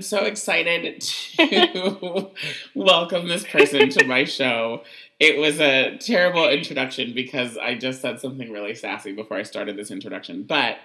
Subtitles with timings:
[0.00, 2.30] So excited to
[2.74, 4.82] welcome this person to my show.
[5.18, 9.76] It was a terrible introduction because I just said something really sassy before I started
[9.76, 10.44] this introduction.
[10.44, 10.78] But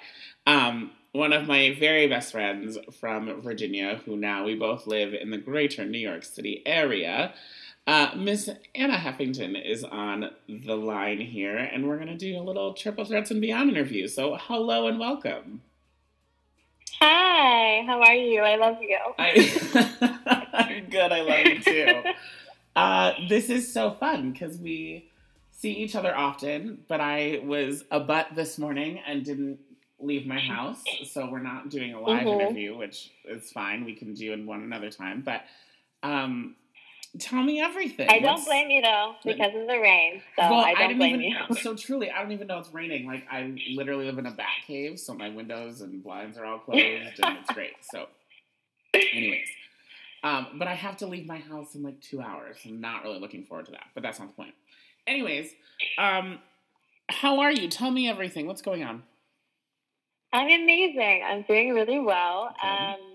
[0.46, 5.32] um, one of my very best friends from Virginia, who now we both live in
[5.32, 7.34] the greater New York City area,
[7.88, 12.44] uh, Miss Anna Heffington is on the line here, and we're going to do a
[12.44, 14.08] little Triple Threats and Beyond interview.
[14.08, 15.62] So, hello and welcome.
[17.08, 18.42] Hi, how are you?
[18.42, 18.98] I love you.
[19.20, 21.12] I, I'm good.
[21.12, 22.02] I love you too.
[22.76, 25.12] Uh, this is so fun because we
[25.52, 29.60] see each other often, but I was a butt this morning and didn't
[30.00, 32.42] leave my house, so we're not doing a live mm-hmm.
[32.42, 33.86] interview, which is fine.
[33.86, 35.44] We can do in one another time, but
[36.02, 36.56] um,
[37.20, 38.10] Tell me everything.
[38.10, 38.46] I don't What's...
[38.46, 40.22] blame you though because of the rain.
[40.38, 41.56] So well, I don't I blame even, you.
[41.62, 43.06] so truly, I don't even know it's raining.
[43.06, 46.60] Like I literally live in a bat cave, so my windows and blinds are all
[46.66, 47.74] closed, and it's great.
[47.82, 48.08] So,
[48.94, 49.48] anyways,
[50.24, 52.58] um, but I have to leave my house in like two hours.
[52.66, 54.54] I'm not really looking forward to that, but that's not the point.
[55.08, 55.52] Anyways,
[55.98, 56.40] um,
[57.10, 57.70] how are you?
[57.70, 58.48] Tell me everything.
[58.48, 59.04] What's going on?
[60.34, 61.24] I'm amazing.
[61.26, 62.54] I'm doing really well.
[62.60, 62.68] Okay.
[62.68, 63.15] Um,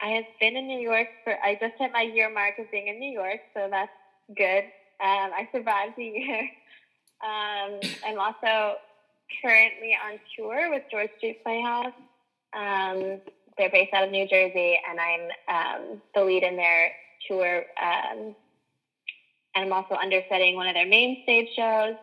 [0.00, 2.88] I have been in New York for, I just hit my year mark of being
[2.88, 3.90] in New York, so that's
[4.36, 4.64] good.
[5.00, 6.48] Um, I survived the year.
[7.22, 8.76] Um, I'm also
[9.42, 11.92] currently on tour with George Street Playhouse.
[12.52, 13.20] Um,
[13.58, 16.92] they're based out of New Jersey, and I'm um, the lead in their
[17.28, 17.64] tour.
[17.80, 18.34] Um,
[19.54, 21.94] and I'm also understudying one of their main stage shows.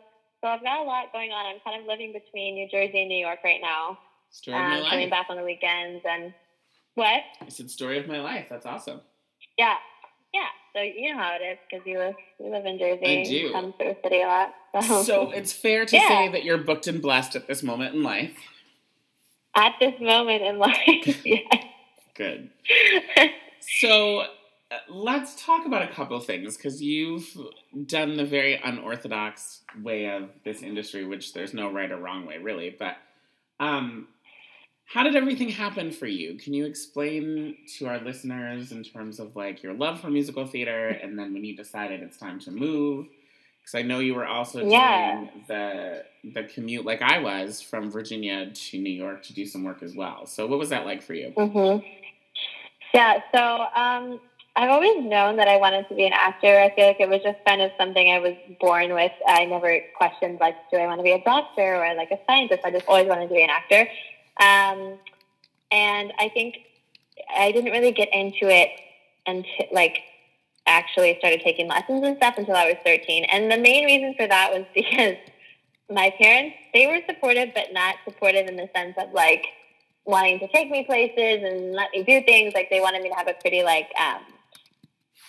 [0.41, 1.45] So I've got a lot going on.
[1.47, 3.97] I'm kind of living between New Jersey and New York right now.
[4.29, 4.83] Story um.
[4.85, 6.33] Coming back on the weekends and
[6.97, 7.21] what?
[7.41, 8.47] I said story of my life.
[8.49, 9.01] That's awesome.
[9.57, 9.75] Yeah.
[10.33, 10.47] Yeah.
[10.75, 13.21] So you know how it is because you live you live in Jersey.
[13.21, 13.51] I do.
[13.51, 14.53] Come through the city a lot.
[14.83, 16.07] So, so it's fair to yeah.
[16.07, 18.35] say that you're booked and blessed at this moment in life.
[19.55, 21.63] At this moment in life, yes.
[22.15, 22.49] Good.
[23.59, 24.25] so uh,
[24.89, 27.27] let's talk about a couple things because you've
[27.85, 32.37] done the very unorthodox way of this industry, which there's no right or wrong way,
[32.37, 32.75] really.
[32.77, 32.97] But
[33.59, 34.07] um,
[34.87, 36.35] how did everything happen for you?
[36.35, 40.87] Can you explain to our listeners in terms of like your love for musical theater
[40.87, 43.07] and then when you decided it's time to move?
[43.59, 45.15] Because I know you were also yeah.
[45.15, 49.65] doing the the commute like I was from Virginia to New York to do some
[49.65, 50.25] work as well.
[50.25, 51.33] So what was that like for you?
[51.35, 51.85] Mm-hmm.
[52.93, 54.21] Yeah, so um,
[54.55, 56.59] I've always known that I wanted to be an actor.
[56.59, 59.11] I feel like it was just kind of something I was born with.
[59.27, 62.61] I never questioned like, do I want to be a doctor or like a scientist?
[62.63, 63.85] I just always wanted to be an actor.
[64.39, 64.97] Um,
[65.71, 66.57] and I think
[67.35, 68.69] I didn't really get into it
[69.25, 69.99] until like
[70.65, 73.25] actually started taking lessons and stuff until I was 13.
[73.25, 75.15] And the main reason for that was because
[75.89, 79.45] my parents, they were supportive, but not supportive in the sense of like
[80.05, 82.53] wanting to take me places and let me do things.
[82.53, 84.21] Like they wanted me to have a pretty like, um,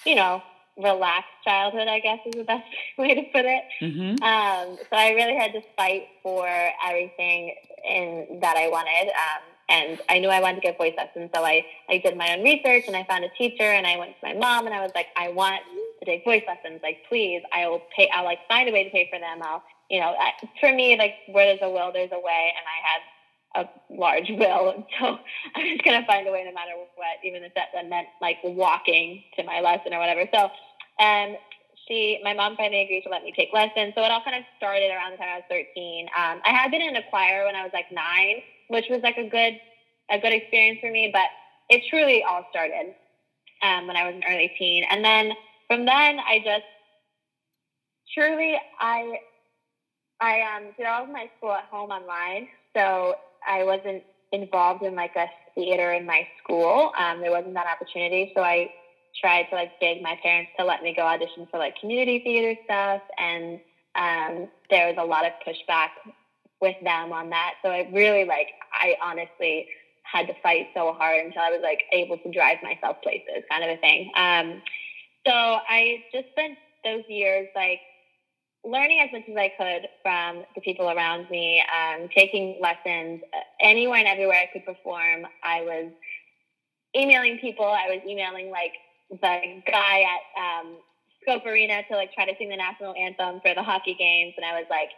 [0.04, 0.42] you know,
[0.78, 2.64] relaxed childhood, I guess is the best
[2.96, 3.64] way to put it.
[3.82, 4.22] Mm-hmm.
[4.22, 6.48] Um, so I really had to fight for
[6.86, 9.08] everything in that I wanted.
[9.08, 12.34] Um, and I knew I wanted to get voice lessons, so I, I did my
[12.34, 14.80] own research and I found a teacher and I went to my mom and I
[14.80, 15.60] was like, I want
[16.00, 16.80] to take voice lessons.
[16.82, 18.08] Like, please, I will pay.
[18.14, 19.40] I'll like find a way to pay for them.
[19.42, 22.52] I'll, you know, I, for me, like where there's a will, there's a way.
[22.56, 23.02] And I had
[23.54, 25.18] a large will, so
[25.54, 28.38] I'm just gonna find a way no matter what, even if that, that meant like
[28.44, 30.28] walking to my lesson or whatever.
[30.32, 30.50] So,
[30.98, 31.36] and
[31.86, 33.94] she, my mom finally agreed to let me take lessons.
[33.96, 36.06] So it all kind of started around the time I was 13.
[36.16, 39.16] Um, I had been in a choir when I was like nine, which was like
[39.16, 39.58] a good,
[40.10, 41.10] a good experience for me.
[41.12, 41.28] But
[41.70, 42.94] it truly all started
[43.62, 45.32] um, when I was an early teen, and then
[45.66, 46.64] from then I just
[48.14, 49.18] truly I
[50.20, 53.14] I um, did all of my school at home online, so
[53.46, 54.02] I wasn't
[54.32, 56.90] involved in like a theater in my school.
[56.98, 58.68] Um, there wasn't that opportunity, so I
[59.20, 62.54] tried to like beg my parents to let me go audition for like community theater
[62.64, 63.60] stuff, and
[63.94, 65.88] um, there was a lot of pushback
[66.60, 67.54] with them on that.
[67.64, 69.66] So I really like I honestly
[70.02, 73.64] had to fight so hard until I was like able to drive myself places, kind
[73.64, 74.10] of a thing.
[74.16, 74.62] Um,
[75.26, 77.80] so I just spent those years like
[78.64, 83.20] learning as much as I could from the people around me, um, taking lessons
[83.60, 85.26] anywhere and everywhere I could perform.
[85.42, 85.92] I was
[86.96, 87.66] emailing people.
[87.66, 88.72] I was emailing like
[89.10, 90.76] the guy at um,
[91.22, 94.44] Scope Arena to like try to sing the national anthem for the hockey games, and
[94.44, 94.90] I was like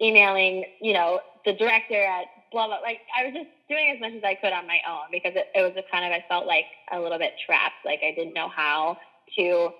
[0.00, 2.78] emailing, you know, the director at blah blah.
[2.78, 5.46] Like I was just doing as much as I could on my own because it,
[5.54, 7.84] it was a kind of I felt like a little bit trapped.
[7.84, 8.98] Like I didn't know how
[9.36, 9.70] to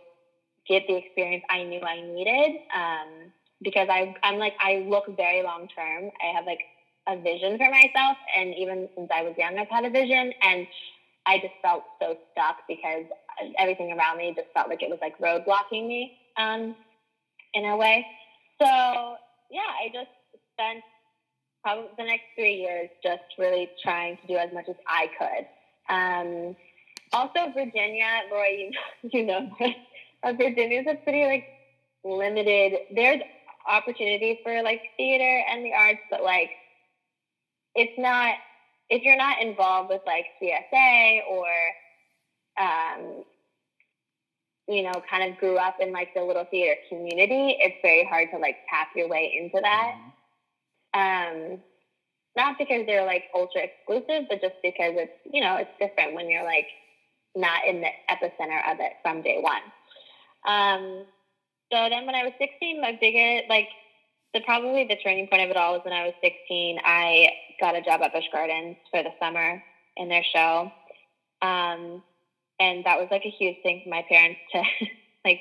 [0.69, 2.61] get the experience I knew I needed.
[2.75, 3.33] Um,
[3.63, 6.11] because I, I'm like I look very long term.
[6.23, 6.61] I have like
[7.07, 8.17] a vision for myself.
[8.37, 10.33] And even since I was young, I've had a vision.
[10.43, 10.67] And
[11.27, 13.05] I just felt so stuck because
[13.59, 16.75] everything around me just felt like it was like roadblocking me um,
[17.55, 18.07] in a way.
[18.61, 18.67] So,
[19.51, 20.11] yeah, I just
[20.53, 20.83] spent
[21.63, 25.95] probably the next three years just really trying to do as much as I could.
[25.95, 26.57] Um,
[27.13, 28.71] also, Virginia, Roy,
[29.03, 29.51] you, you know,
[30.37, 31.47] Virginia is a pretty like
[32.05, 32.79] limited.
[32.95, 33.21] There's
[33.67, 36.51] opportunity for like theater and the arts, but like
[37.75, 38.35] it's not
[38.91, 41.47] if you're not involved with like CSA or
[42.61, 43.25] um,
[44.69, 48.29] you know, kind of grew up in like the little theater community, it's very hard
[48.33, 49.95] to like tap your way into that.
[50.95, 51.53] Mm-hmm.
[51.53, 51.59] Um,
[52.37, 56.29] not because they're like ultra exclusive, but just because it's you know it's different when
[56.31, 56.67] you're like
[57.37, 59.63] not in the epicenter of it from day one.
[60.47, 61.05] Um,
[61.73, 63.69] so then when I was 16, my biggest like
[64.33, 66.79] the probably the turning point of it all was when I was 16.
[66.85, 67.29] I
[67.61, 69.63] got a job at Busch Gardens for the summer
[69.97, 70.73] in their show.
[71.41, 72.03] Um,
[72.61, 74.63] and that was like a huge thing for my parents to
[75.25, 75.41] like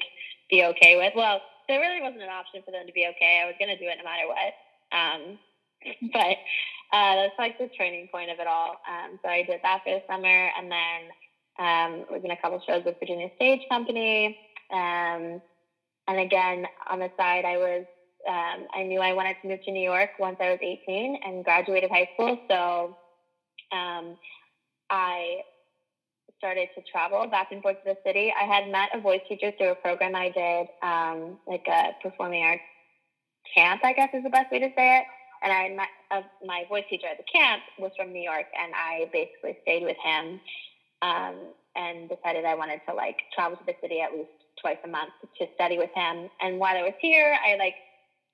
[0.49, 1.13] be okay with.
[1.15, 3.41] Well, there really wasn't an option for them to be okay.
[3.41, 4.53] I was going to do it no matter what.
[4.91, 5.39] Um,
[6.13, 6.37] but
[6.95, 8.77] uh, that's like the turning point of it all.
[8.87, 11.01] Um, so I did that for the summer, and then
[11.59, 14.37] um, was in a couple shows with Virginia Stage Company.
[14.71, 15.41] Um,
[16.07, 17.85] and again, on the side, I was
[18.27, 21.43] um, I knew I wanted to move to New York once I was 18 and
[21.43, 22.39] graduated high school.
[22.49, 22.97] So
[23.75, 24.17] um,
[24.89, 25.41] I
[26.43, 28.33] started to travel back and forth to the city.
[28.35, 32.43] I had met a voice teacher through a program I did, um, like a performing
[32.43, 32.61] arts
[33.55, 35.05] camp, I guess is the best way to say it.
[35.41, 38.73] And I met uh, my voice teacher at the camp was from New York, and
[38.75, 40.41] I basically stayed with him
[41.01, 41.35] um,
[41.77, 45.11] and decided I wanted to like travel to the city at least twice a month
[45.39, 46.27] to study with him.
[46.41, 47.75] And while I was here, I like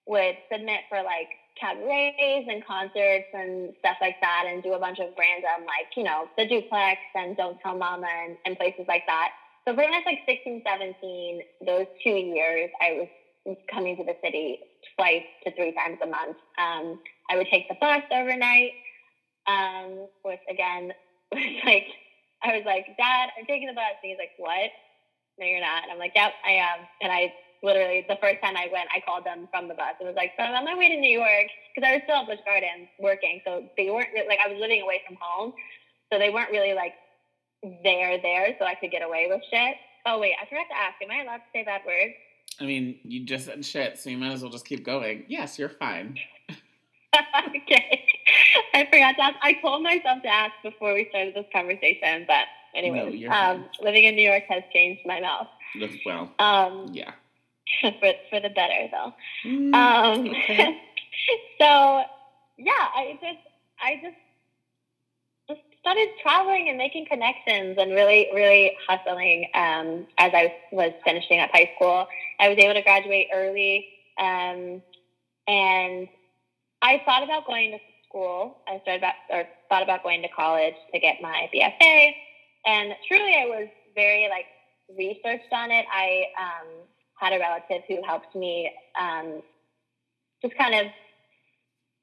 [0.08, 1.30] would submit for like
[1.60, 6.04] cabarets and concerts and stuff like that and do a bunch of random like, you
[6.04, 9.30] know, the duplex and Don't Tell Mama and, and places like that.
[9.68, 13.08] So I was like 16, 17, those two years, I was
[13.72, 14.60] coming to the city
[14.98, 16.38] twice to three times a month.
[16.58, 18.72] Um, I would take the bus overnight,
[19.48, 20.92] um, which again
[21.34, 21.86] was like,
[22.44, 23.94] I was like, Dad, I'm taking the bus.
[24.02, 24.72] And he's like, What?
[25.38, 25.84] No, you're not.
[25.84, 26.88] And I'm like, Yep, I am.
[27.02, 27.34] And I
[27.64, 29.96] literally the first time I went, I called them from the bus.
[30.00, 32.18] It was like, so I'm on my way to New York because I was still
[32.18, 33.42] at Busch Gardens working.
[33.46, 35.54] So they weren't like, I was living away from home.
[36.12, 36.94] So they weren't really like
[37.84, 39.76] there, there, so I could get away with shit.
[40.06, 42.14] Oh, wait, I forgot to ask, am I allowed to say bad words?
[42.60, 45.26] I mean, you just said shit, so you might as well just keep going.
[45.28, 46.18] Yes, you're fine.
[47.56, 48.06] okay.
[48.74, 49.36] I forgot to ask.
[49.42, 52.46] I told myself to ask before we started this conversation, but
[52.76, 55.48] anyway, no, um, living in New York has changed my mouth.
[56.06, 57.12] Well, um, yeah.
[57.82, 59.14] for for the better though.
[59.46, 60.78] Mm, um, okay.
[61.62, 62.04] so
[62.58, 63.40] yeah, I just
[63.82, 64.16] I just
[65.50, 71.40] just started traveling and making connections and really really hustling um, as I was finishing
[71.40, 72.08] up high school.
[72.40, 73.88] I was able to graduate early,
[74.20, 74.82] um,
[75.48, 76.08] and
[76.82, 78.58] I thought about going to school.
[78.68, 82.12] I started about or thought about going to college to get my BFA,
[82.66, 84.46] and truly I was very like
[84.98, 85.86] researched on it.
[85.94, 86.68] I um,
[87.20, 89.42] had a relative who helped me um,
[90.42, 90.92] just kind of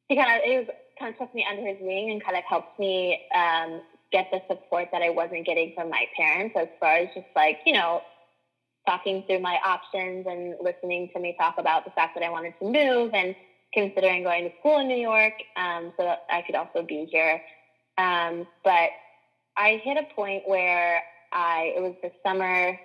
[0.08, 0.66] he kind of it was
[0.98, 3.80] kind of took me under his wing and kind of helped me um,
[4.12, 7.58] get the support that I wasn't getting from my parents as far as just like
[7.64, 8.02] you know
[8.86, 12.54] talking through my options and listening to me talk about the fact that I wanted
[12.62, 13.34] to move and
[13.72, 17.40] considering going to school in New York um, so that I could also be here.
[17.98, 18.90] Um, but
[19.56, 22.78] I hit a point where I it was the summer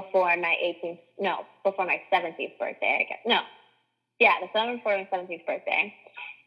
[0.00, 3.18] before my 18th, no, before my 17th birthday, I guess.
[3.24, 3.40] No.
[4.18, 5.94] Yeah, the summer before my 17th birthday.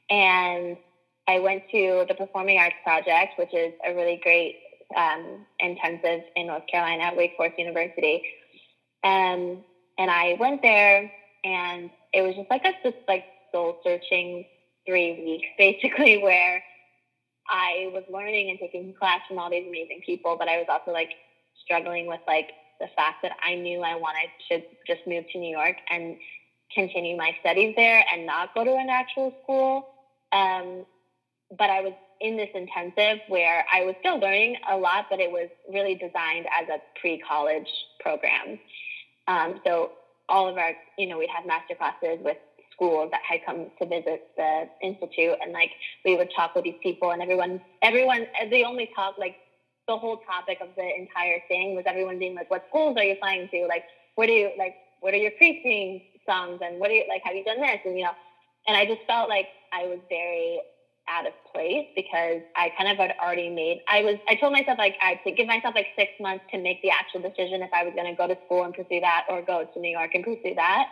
[0.10, 0.77] And
[1.27, 4.56] I went to the Performing Arts Project, which is a really great
[4.96, 8.22] um, intensive in North Carolina at Wake Forest University.
[9.03, 9.63] Um,
[9.98, 11.12] and I went there,
[11.44, 14.46] and it was just like a just like soul searching
[14.88, 16.63] three weeks, basically, where
[17.48, 20.91] I was learning and taking class from all these amazing people, but I was also
[20.91, 21.12] like
[21.63, 22.50] struggling with like
[22.80, 26.18] the fact that I knew I wanted to just move to New York and
[26.74, 29.86] continue my studies there and not go to an actual school.
[30.32, 30.86] Um,
[31.58, 35.32] but I was in this intensive where I was still learning a lot, but it
[35.32, 37.70] was really designed as a pre-college
[38.00, 38.60] program.
[39.28, 39.92] Um, so
[40.28, 42.38] all of our, you know, we'd have master classes with
[42.72, 45.72] schools that had come to visit the institute, and like
[46.06, 49.36] we would talk with these people, and everyone, everyone, they only talk like
[49.89, 53.13] the whole topic of the entire thing was everyone being like, "What schools are you
[53.13, 53.65] applying to?
[53.67, 53.84] Like,
[54.15, 54.75] what do you like?
[55.01, 56.60] What are your pre-screen songs?
[56.62, 57.22] And what do you like?
[57.25, 58.13] Have you done this?" And you know,
[58.67, 60.62] and I just felt like I was very
[61.10, 63.79] out of place because I kind of had already made.
[63.88, 64.17] I was.
[64.29, 67.22] I told myself like I to give myself like six months to make the actual
[67.22, 69.79] decision if I was going to go to school and pursue that or go to
[69.79, 70.86] New York and pursue that.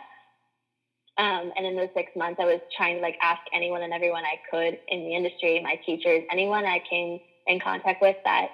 [1.18, 4.24] Um, and in those six months, I was trying to like ask anyone and everyone
[4.24, 8.48] I could in the industry, my teachers, anyone I came in contact with that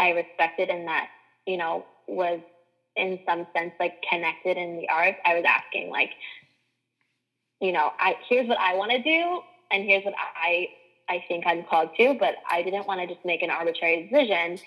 [0.00, 1.08] I respected and that
[1.46, 2.40] you know was
[2.96, 5.18] in some sense like connected in the arts.
[5.24, 6.10] I was asking like,
[7.60, 9.40] you know, I here's what I want to do,
[9.70, 10.68] and here's what I
[11.08, 14.58] I think I'm called to, but I didn't want to just make an arbitrary decision.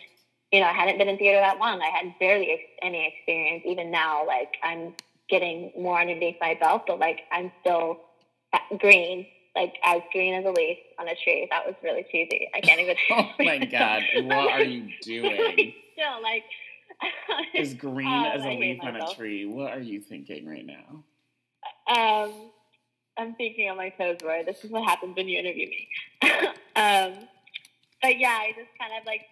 [0.51, 1.81] You know, I hadn't been in theater that long.
[1.81, 3.63] I had barely ex- any experience.
[3.65, 4.93] Even now, like I'm
[5.29, 8.01] getting more underneath my belt, but like I'm still
[8.77, 9.25] green,
[9.55, 11.47] like as green as a leaf on a tree.
[11.49, 12.49] That was really cheesy.
[12.53, 12.95] I can't even.
[13.11, 15.73] oh my god, what are you doing?
[15.93, 16.43] still, like
[17.55, 19.45] as green um, as a leaf on a tree.
[19.45, 21.03] What are you thinking right now?
[21.87, 22.33] Um,
[23.17, 24.43] I'm thinking on my toes, Roy.
[24.45, 25.87] This is what happens when you interview me.
[26.75, 27.13] um,
[28.01, 29.25] but yeah, I just kind of like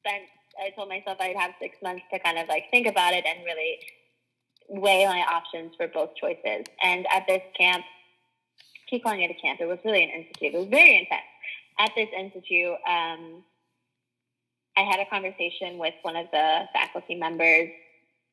[0.00, 0.24] spent.
[0.60, 3.44] I told myself I'd have six months to kind of like think about it and
[3.44, 3.78] really
[4.68, 6.64] weigh my options for both choices.
[6.82, 7.84] And at this camp,
[8.88, 9.60] keep calling it a camp.
[9.60, 10.54] It was really an institute.
[10.54, 11.22] It was very intense.
[11.78, 13.44] At this institute, um,
[14.76, 17.70] I had a conversation with one of the faculty members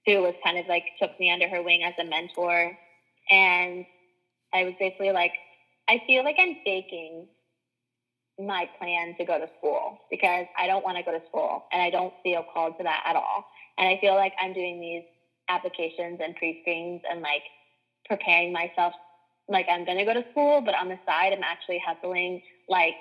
[0.06, 2.78] who was kind of like took me under her wing as a mentor.
[3.30, 3.86] And
[4.54, 5.32] I was basically like,
[5.90, 7.28] I feel like I'm faking
[8.40, 11.82] my plan to go to school because I don't want to go to school and
[11.82, 13.46] I don't feel called to that at all.
[13.78, 15.04] And I feel like I'm doing these
[15.50, 17.44] applications and pre screens and like
[18.06, 18.94] preparing myself
[19.48, 22.96] like I'm to go to school, but on the side, I'm actually hustling like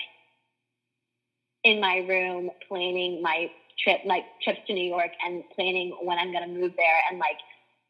[1.65, 6.33] in my room, planning my trip, like trips to New York and planning when I'm
[6.33, 7.39] to move there and like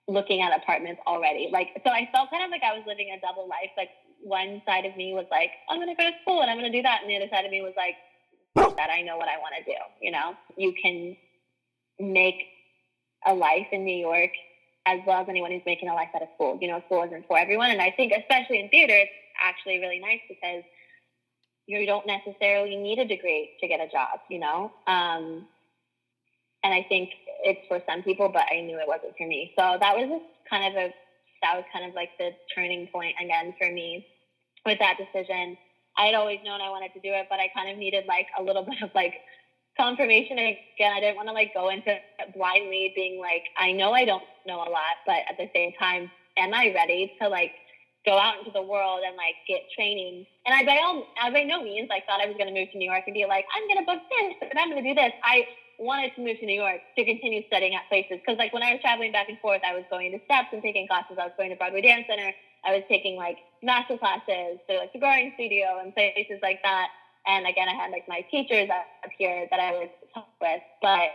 [0.09, 1.49] looking at apartments already.
[1.52, 3.71] Like, so I felt kind of like I was living a double life.
[3.76, 3.90] Like,
[4.23, 6.82] one side of me was like, I'm to go to school and I'm to do
[6.82, 7.00] that.
[7.02, 7.97] And the other side of me was like,
[8.76, 9.76] that I know what I want to do.
[10.00, 11.16] You know, you can
[11.99, 12.37] make
[13.26, 14.30] a life in New York
[14.87, 16.59] as well as anyone who's making a life out of school.
[16.61, 17.71] You know, school isn't for everyone.
[17.71, 19.11] And I think, especially in theater, it's
[19.41, 20.62] actually really nice because
[21.67, 24.73] you don't necessarily need a degree to get a job, you know?
[24.87, 25.47] Um,
[26.65, 27.11] and I think
[27.45, 29.53] it's for some people, but I knew it wasn't for me.
[29.59, 30.95] So that was just kind of a,
[31.43, 34.07] that was kind of like the turning point again for me
[34.67, 35.57] with that decision.
[35.97, 38.27] I had always known I wanted to do it, but I kind of needed like
[38.39, 39.15] a little bit of like
[39.76, 40.38] confirmation.
[40.38, 41.97] again, I didn't want to like go into
[42.37, 46.11] blindly being like, I know I don't know a lot, but at the same time,
[46.37, 47.52] am I ready to like
[48.05, 50.26] go out into the world and like get training?
[50.47, 52.79] And I by all, by no means like thought I was going to move to
[52.79, 54.95] New York and be like, I'm going to book this and I'm going to do
[54.95, 55.12] this.
[55.25, 55.47] I
[55.79, 58.73] wanted to move to New York to continue studying at places because like when I
[58.73, 61.17] was traveling back and forth, I was going to steps and taking classes.
[61.19, 62.33] I was going to Broadway Dance Center.
[62.64, 66.88] I was taking like master classes to like the growing studio and places like that.
[67.26, 70.62] And again, I had like my teachers up here that I would talk with.
[70.81, 71.11] But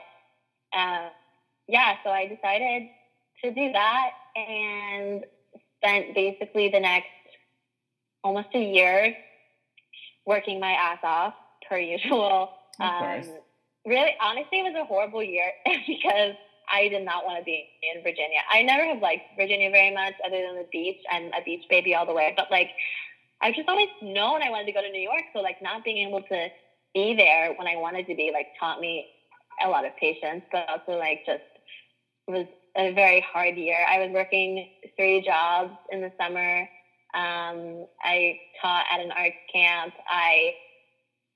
[0.77, 1.09] uh,
[1.67, 2.89] yeah, so I decided
[3.43, 5.25] to do that and
[5.77, 7.07] spent basically the next
[8.23, 9.15] almost a year
[10.25, 11.33] working my ass off
[11.67, 12.51] per usual.
[12.79, 13.23] Um,
[13.85, 15.51] really, honestly, it was a horrible year
[15.87, 16.35] because
[16.69, 18.39] I did not want to be in Virginia.
[18.51, 20.99] I never have liked Virginia very much, other than the beach.
[21.09, 22.33] I'm a beach baby all the way.
[22.35, 22.69] But like,
[23.41, 25.23] I've just always known I wanted to go to New York.
[25.35, 26.49] So like, not being able to
[26.93, 29.05] be there when I wanted to be, like, taught me
[29.63, 31.43] a lot of patience, but also like just
[32.27, 32.45] was
[32.77, 33.85] a very hard year.
[33.89, 34.65] I was working
[34.97, 36.61] three jobs in the summer.
[37.13, 39.93] Um, I taught at an arts camp.
[40.07, 40.53] I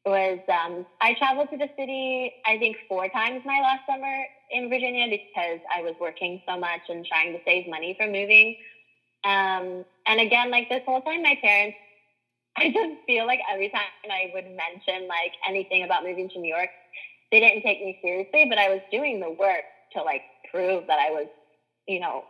[0.05, 4.69] was um, I traveled to the city I think four times my last summer in
[4.69, 8.55] Virginia because I was working so much and trying to save money for moving.
[9.23, 11.77] Um, and again, like this whole time, my parents,
[12.57, 16.53] I just feel like every time I would mention like anything about moving to New
[16.53, 16.69] York,
[17.31, 20.99] they didn't take me seriously, but I was doing the work to like prove that
[20.99, 21.27] I was,
[21.87, 22.23] you know,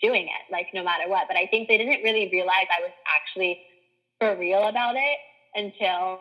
[0.00, 1.26] doing it, like no matter what.
[1.28, 3.58] But I think they didn't really realize I was actually
[4.20, 5.18] for real about it
[5.54, 6.20] until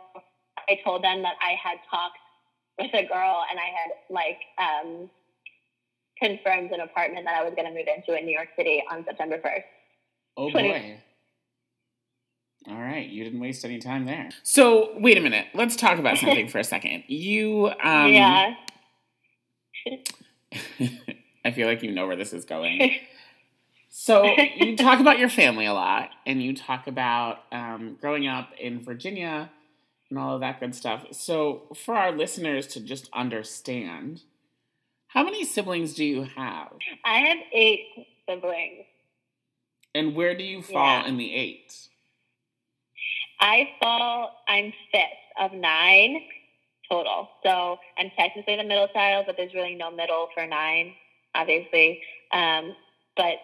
[0.69, 2.17] I told them that I had talked
[2.79, 5.09] with a girl and I had like um,
[6.21, 9.03] confirmed an apartment that I was going to move into in New York City on
[9.05, 9.63] September 1st.
[10.37, 10.97] Oh 20- boy.
[12.69, 14.29] All right, you didn't waste any time there.
[14.43, 15.47] So, wait a minute.
[15.53, 17.03] Let's talk about something for a second.
[17.07, 18.55] You um Yeah.
[21.45, 22.97] I feel like you know where this is going.
[23.89, 28.51] So you talk about your family a lot, and you talk about um, growing up
[28.59, 29.49] in Virginia
[30.09, 31.05] and all of that good stuff.
[31.11, 34.21] So, for our listeners to just understand,
[35.07, 36.73] how many siblings do you have?
[37.03, 37.85] I have eight
[38.29, 38.85] siblings.
[39.95, 41.07] And where do you fall yeah.
[41.07, 41.87] in the eight?
[43.39, 45.03] I fall, I'm fifth
[45.39, 46.21] of nine
[46.89, 47.29] total.
[47.43, 50.93] So I'm technically the middle child, but there's really no middle for nine,
[51.35, 52.01] obviously.
[52.31, 52.75] Um,
[53.15, 53.37] but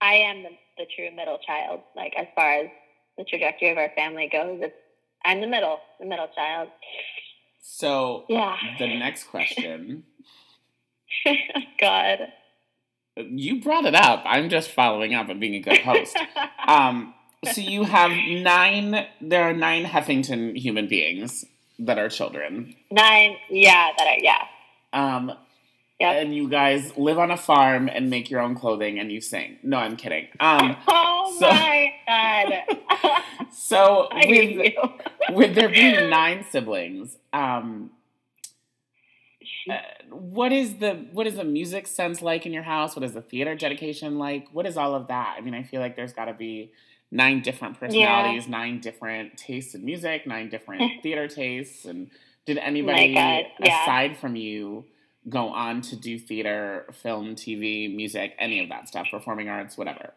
[0.00, 2.66] I am the, the true middle child, like as far as
[3.18, 4.60] the trajectory of our family goes.
[4.62, 4.74] It's,
[5.24, 6.68] I'm the middle, the middle child.
[7.60, 8.56] So yeah.
[8.78, 10.04] the next question.
[11.80, 12.18] God.
[13.16, 14.22] You brought it up.
[14.24, 16.18] I'm just following up and being a good host.
[16.66, 17.12] um,
[17.44, 19.06] so you have nine.
[19.20, 21.44] There are nine Heffington human beings
[21.78, 22.74] that are children.
[22.90, 24.44] Nine, yeah, that are yeah.
[24.92, 25.32] Um,
[25.98, 26.22] yep.
[26.22, 29.58] and you guys live on a farm and make your own clothing and you sing.
[29.62, 30.28] No, I'm kidding.
[30.38, 33.22] Um, oh so, my god!
[33.52, 34.74] so with
[35.30, 37.90] with there being nine siblings, um,
[39.70, 39.76] uh,
[40.10, 42.94] what is the what is the music sense like in your house?
[42.94, 44.48] What is the theater dedication like?
[44.52, 45.36] What is all of that?
[45.38, 46.72] I mean, I feel like there's got to be
[47.10, 48.50] nine different personalities, yeah.
[48.50, 51.84] nine different tastes in music, nine different theater tastes.
[51.84, 52.10] And
[52.46, 53.42] did anybody yeah.
[53.60, 54.84] aside from you
[55.28, 60.12] go on to do theater, film, TV, music, any of that stuff, performing arts, whatever?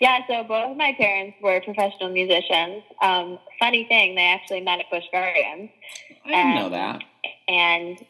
[0.00, 2.82] Yeah, so both of my parents were professional musicians.
[3.00, 5.70] Um, funny thing, they actually met at Busch Gardens.
[6.24, 7.04] I didn't know that.
[7.46, 8.04] And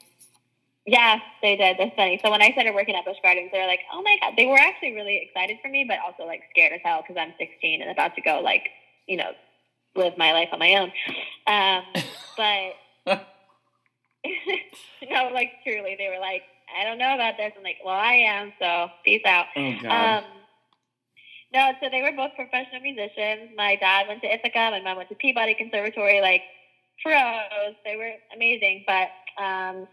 [0.85, 1.77] yeah, they did.
[1.79, 2.21] That's funny.
[2.25, 4.47] So when I started working at Busch Gardens, they were like, "Oh my god!" They
[4.47, 7.83] were actually really excited for me, but also like scared as hell because I'm 16
[7.83, 8.69] and about to go like,
[9.07, 9.31] you know,
[9.95, 10.93] live my life on my own.
[11.47, 11.85] Um,
[12.37, 12.75] but
[15.09, 16.43] no, like truly, they were like,
[16.77, 19.47] "I don't know about this." I'm like, "Well, I am." So peace out.
[19.55, 20.19] Oh god.
[20.19, 20.25] Um,
[21.55, 23.51] no, so they were both professional musicians.
[23.57, 24.71] My dad went to Ithaca.
[24.73, 26.21] My mom went to Peabody Conservatory.
[26.21, 26.43] Like
[27.05, 29.11] pros, they were amazing, but.
[29.41, 29.87] Um,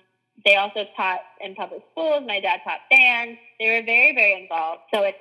[0.46, 2.24] they also taught in public schools.
[2.26, 3.38] My dad taught band.
[3.60, 4.82] They were very, very involved.
[4.94, 5.18] So it's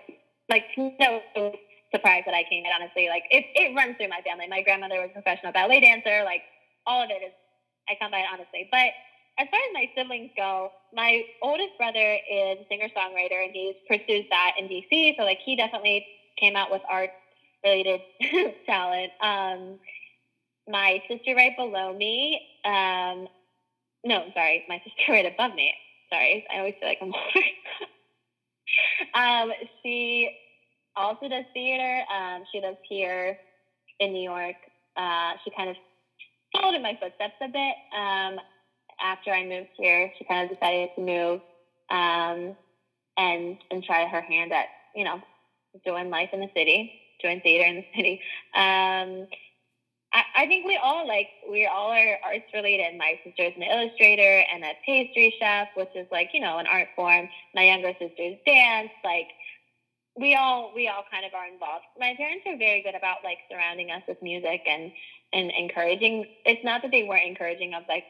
[0.49, 1.21] like no
[1.93, 2.71] surprise that I came in.
[2.75, 4.47] Honestly, like it, it runs through my family.
[4.49, 6.23] My grandmother was a professional ballet dancer.
[6.25, 6.43] Like
[6.87, 7.33] all of it is,
[7.89, 8.69] I come by it honestly.
[8.71, 8.93] But
[9.39, 14.27] as far as my siblings go, my oldest brother is singer songwriter and he pursues
[14.31, 15.17] that in DC.
[15.17, 16.07] So like he definitely
[16.39, 17.11] came out with art
[17.65, 18.01] related
[18.67, 19.13] talent.
[19.21, 19.79] Um,
[20.69, 23.27] my sister right below me um,
[24.05, 25.73] no, sorry, my sister right above me.
[26.13, 27.13] Sorry, I always feel like I'm
[29.49, 30.31] um, she
[30.97, 32.03] also does theater.
[32.13, 33.37] Um, she lives here
[34.01, 34.57] in New York.
[34.97, 35.77] Uh, she kind of
[36.53, 37.75] followed in my footsteps a bit.
[37.97, 38.39] Um,
[39.01, 41.41] after I moved here, she kind of decided to move
[41.91, 42.57] um,
[43.17, 45.21] and and try her hand at you know
[45.85, 46.91] doing life in the city,
[47.23, 48.21] doing theater in the city.
[48.55, 49.27] Um,
[50.39, 52.97] I, think we all like we all are arts related.
[52.97, 56.89] My sister's an illustrator and a pastry chef, which is like you know an art
[56.95, 57.29] form.
[57.55, 58.91] My younger sister's dance.
[59.05, 59.29] Like
[60.19, 61.85] we all we all kind of are involved.
[61.99, 64.93] My parents are very good about like surrounding us with music and
[65.33, 66.27] and encouraging.
[66.45, 68.05] It's not that they weren't encouraging of like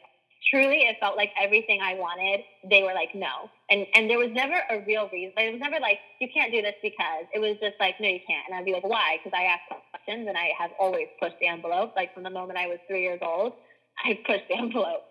[0.51, 3.51] truly it felt like everything I wanted, they were like, no.
[3.71, 5.33] And and there was never a real reason.
[5.37, 7.27] It was never like, you can't do this because.
[7.35, 8.47] It was just like, no, you can't.
[8.49, 9.19] And I'd be like, why?
[9.19, 11.93] Because I asked questions and I have always pushed the envelope.
[11.97, 13.55] Like from the moment I was three years old,
[14.05, 15.05] I pushed the envelope.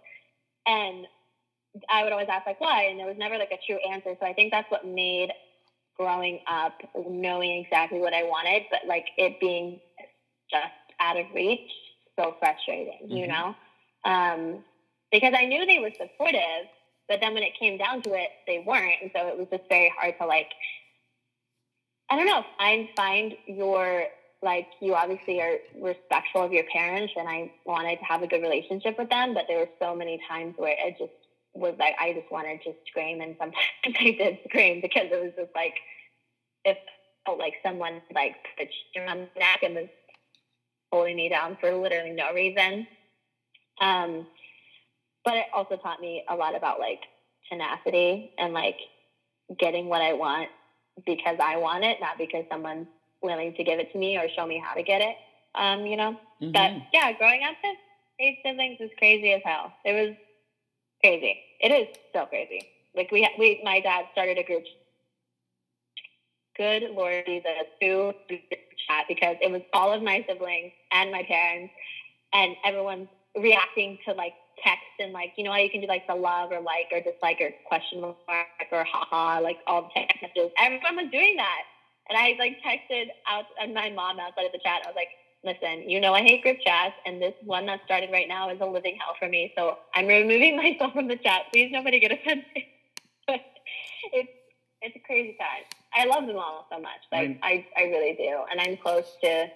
[0.65, 1.05] And
[1.89, 2.83] I would always ask like why?
[2.83, 4.15] And there was never like a true answer.
[4.19, 5.31] So I think that's what made
[5.97, 6.73] growing up
[7.09, 9.79] knowing exactly what I wanted, but like it being
[10.49, 10.65] just
[10.99, 11.69] out of reach
[12.17, 13.17] so frustrating, mm-hmm.
[13.17, 13.55] you know?
[14.05, 14.63] Um,
[15.11, 16.67] because I knew they were supportive,
[17.07, 19.01] but then when it came down to it, they weren't.
[19.01, 20.49] And so it was just very hard to like,
[22.09, 24.05] I don't know, find, find your,
[24.41, 28.41] like, you obviously are respectful of your parents and I wanted to have a good
[28.41, 31.11] relationship with them, but there were so many times where it just
[31.53, 35.31] was like, I just wanted to scream and sometimes I did scream because it was
[35.37, 35.73] just like,
[36.65, 36.77] if
[37.27, 38.35] felt like someone like
[39.07, 39.89] on my neck and was
[40.91, 42.87] holding me down for literally no reason.
[43.81, 44.25] Um,
[45.27, 47.01] but it also taught me a lot about like
[47.51, 48.77] tenacity and like
[49.59, 50.47] getting what I want
[51.05, 52.87] because I want it, not because someone's
[53.21, 55.17] willing to give it to me or show me how to get it.
[55.53, 56.17] Um, you know.
[56.41, 56.53] Mm-hmm.
[56.53, 57.75] But yeah, growing up with
[58.21, 59.73] eight siblings is crazy as hell.
[59.83, 60.15] It was
[61.03, 61.41] crazy.
[61.59, 62.65] It is so crazy.
[62.95, 64.63] Like we, we, my dad started a group.
[66.55, 71.73] Good lord, the two chat because it was all of my siblings and my parents,
[72.31, 74.33] and everyone's reacting to like
[74.63, 77.01] text and like you know how you can do like the love or like or
[77.01, 80.51] dislike or question mark or haha like all the text messages.
[80.59, 81.61] Everyone was doing that,
[82.09, 84.81] and I like texted out and my mom outside of the chat.
[84.83, 85.09] I was like,
[85.43, 88.59] "Listen, you know I hate group chats, and this one that started right now is
[88.61, 89.53] a living hell for me.
[89.57, 91.43] So I'm removing myself from the chat.
[91.51, 92.45] Please, nobody get offended."
[94.13, 94.31] it's
[94.81, 95.63] it's a crazy time.
[95.93, 97.01] I love them all so much.
[97.11, 99.47] Like I, I really do, and I'm close to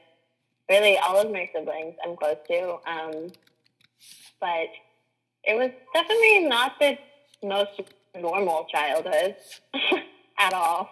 [0.70, 2.78] really all of my siblings I'm close to.
[2.90, 3.28] Um,
[4.40, 4.70] but
[5.43, 6.97] it was definitely not the
[7.43, 7.82] most
[8.19, 9.36] normal childhood
[10.39, 10.89] at all.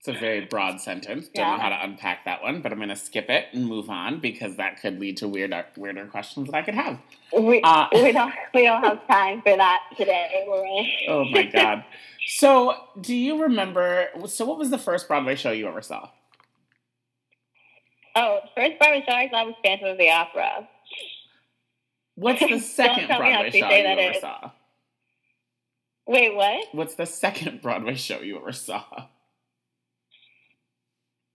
[0.00, 1.28] It's a very broad sentence.
[1.28, 1.56] Don't yeah.
[1.56, 4.18] know how to unpack that one, but I'm going to skip it and move on
[4.18, 6.98] because that could lead to weirder, weirder questions that I could have.
[7.36, 10.88] We, uh, we don't we don't have time for that today, right?
[11.08, 11.84] oh my god!
[12.26, 14.08] So, do you remember?
[14.26, 16.08] So, what was the first Broadway show you ever saw?
[18.16, 20.66] Oh, first Broadway show I saw was Phantom of the Opera.
[22.20, 24.20] What's the second Broadway show you ever is.
[24.20, 24.50] saw?
[26.06, 26.66] Wait, what?
[26.72, 28.84] What's the second Broadway show you ever saw?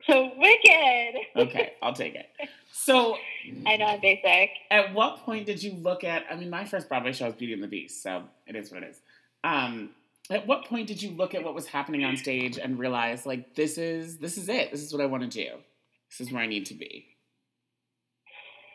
[0.05, 1.15] So wicked.
[1.35, 2.27] okay, I'll take it.
[2.71, 3.17] So
[3.65, 4.51] I know I'm basic.
[4.69, 6.25] At what point did you look at?
[6.29, 8.83] I mean, my first Broadway show was Beauty and the Beast, so it is what
[8.83, 9.01] it is.
[9.43, 9.89] Um,
[10.29, 13.55] at what point did you look at what was happening on stage and realize, like,
[13.55, 14.71] this is this is it.
[14.71, 15.49] This is what I want to do.
[16.11, 17.07] This is where I need to be.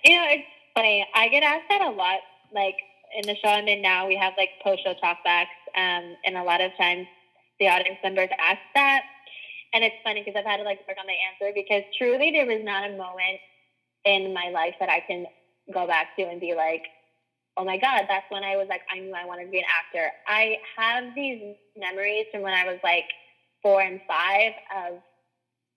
[0.05, 0.45] You know, it's
[0.81, 1.07] funny.
[1.15, 2.21] I get asked that a lot.
[2.53, 2.77] Like
[3.17, 6.43] in the show I'm in now, we have like post show talkbacks, um, and a
[6.43, 7.07] lot of times
[7.59, 9.03] the audience members ask that
[9.73, 12.47] and it's funny because I've had to like work on the answer because truly there
[12.47, 13.39] was not a moment
[14.05, 15.27] in my life that I can
[15.73, 16.83] go back to and be like,
[17.57, 19.65] oh my God, that's when I was like, I knew I wanted to be an
[19.79, 20.11] actor.
[20.27, 23.05] I have these memories from when I was like
[23.63, 24.99] four and five of,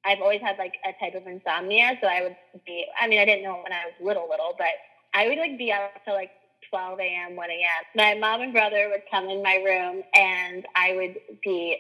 [0.05, 1.97] I've always had like a type of insomnia.
[2.01, 2.35] So I would
[2.65, 4.73] be, I mean, I didn't know when I was little, little, but
[5.13, 6.31] I would like be up till like
[6.69, 7.83] 12 a.m., 1 a.m.
[7.95, 11.77] My mom and brother would come in my room and I would be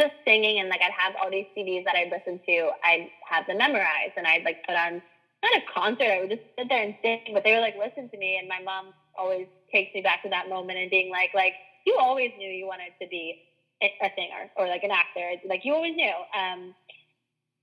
[0.00, 2.70] just singing and like I'd have all these CDs that I'd listen to.
[2.84, 5.02] I'd have them memorized and I'd like put on
[5.44, 6.10] not a concert.
[6.10, 8.38] I would just sit there and sing, but they were like listen to me.
[8.38, 11.54] And my mom always takes me back to that moment and being like, like
[11.86, 13.36] you always knew you wanted to be
[13.82, 15.36] a singer or like an actor.
[15.48, 16.14] Like you always knew.
[16.38, 16.74] Um,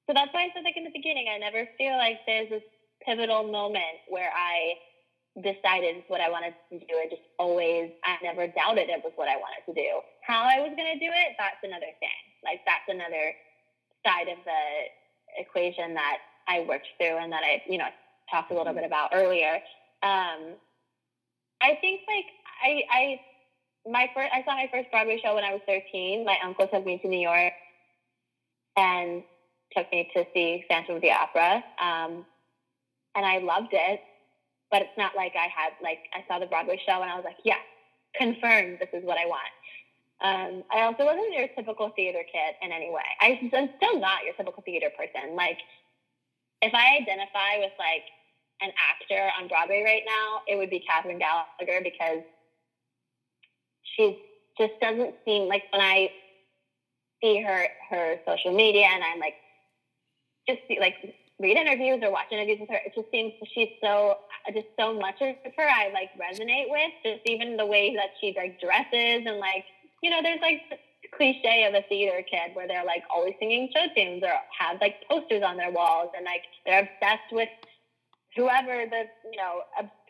[0.07, 2.63] so that's why I said like in the beginning, I never feel like there's this
[3.05, 4.75] pivotal moment where I
[5.41, 6.93] decided what I wanted to do.
[6.95, 9.99] I just always, I never doubted it was what I wanted to do.
[10.21, 12.21] How I was going to do it, that's another thing.
[12.43, 13.33] Like, that's another
[14.05, 16.17] side of the equation that
[16.47, 17.87] I worked through and that I, you know,
[18.31, 19.55] talked a little bit about earlier.
[20.03, 20.55] Um,
[21.61, 22.25] I think, like,
[22.63, 23.19] I, I,
[23.89, 26.25] my first, I saw my first Broadway show when I was 13.
[26.25, 27.53] My uncle took me to New York
[28.77, 29.23] and
[29.75, 31.63] took me to see Phantom of the Opera.
[31.81, 32.25] Um,
[33.15, 33.99] and I loved it
[34.75, 37.23] but it's not like I had like I saw the Broadway show and I was
[37.23, 37.63] like, yeah,
[38.13, 38.79] confirmed.
[38.81, 39.55] This is what I want.
[40.19, 43.07] Um, I also wasn't your typical theater kid in any way.
[43.21, 45.33] I'm still not your typical theater person.
[45.33, 45.59] Like,
[46.61, 48.03] if I identify with like
[48.59, 52.23] an actor on Broadway right now, it would be Kathryn Gallagher because
[53.95, 54.19] she
[54.57, 56.09] just doesn't seem like when I
[57.23, 59.35] see her her social media and I'm like
[60.49, 60.95] just see, like
[61.39, 64.17] read interviews or watch interviews with her, it just seems she's so
[64.47, 66.91] uh, just so much of her I like resonate with.
[67.03, 69.65] Just even the way that she like dresses and like
[70.01, 70.77] you know, there's like the
[71.17, 74.95] cliche of a theater kid where they're like always singing show tunes or have like
[75.09, 77.49] posters on their walls and like they're obsessed with
[78.35, 79.61] whoever the you know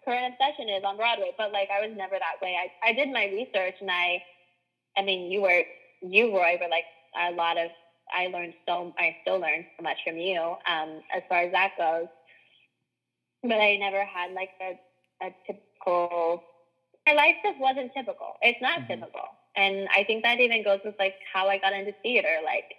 [0.03, 1.31] current obsession is on Broadway.
[1.38, 2.55] But like I was never that way.
[2.59, 4.21] I I did my research and I
[4.97, 5.63] I mean you were
[6.01, 6.85] you Roy were like
[7.17, 7.71] a lot of
[8.13, 11.71] I learned so I still learn so much from you um, as far as that
[11.77, 12.07] goes.
[13.43, 14.79] But I never had like a,
[15.25, 16.43] a typical.
[17.07, 18.33] My life just wasn't typical.
[18.41, 18.93] It's not mm-hmm.
[18.93, 22.37] typical, and I think that even goes with like how I got into theater.
[22.43, 22.75] Like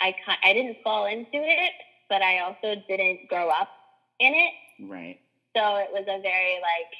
[0.00, 1.72] I I didn't fall into it,
[2.08, 3.68] but I also didn't grow up
[4.18, 4.52] in it.
[4.80, 5.20] Right.
[5.56, 6.92] So it was a very like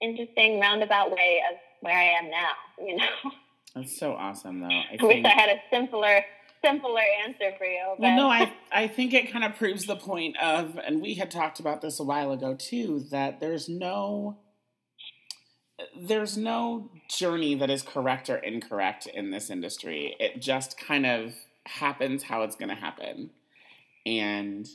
[0.00, 2.52] interesting roundabout way of where I am now.
[2.78, 3.30] You know.
[3.74, 4.66] That's so awesome, though.
[4.66, 6.24] I, I wish I had a simpler
[6.64, 7.94] simpler answer for you.
[7.98, 8.00] But.
[8.00, 11.30] Well, no, I I think it kind of proves the point of, and we had
[11.30, 14.38] talked about this a while ago too, that there's no
[15.98, 20.16] there's no journey that is correct or incorrect in this industry.
[20.20, 21.34] It just kind of
[21.66, 23.30] happens how it's going to happen,
[24.06, 24.68] and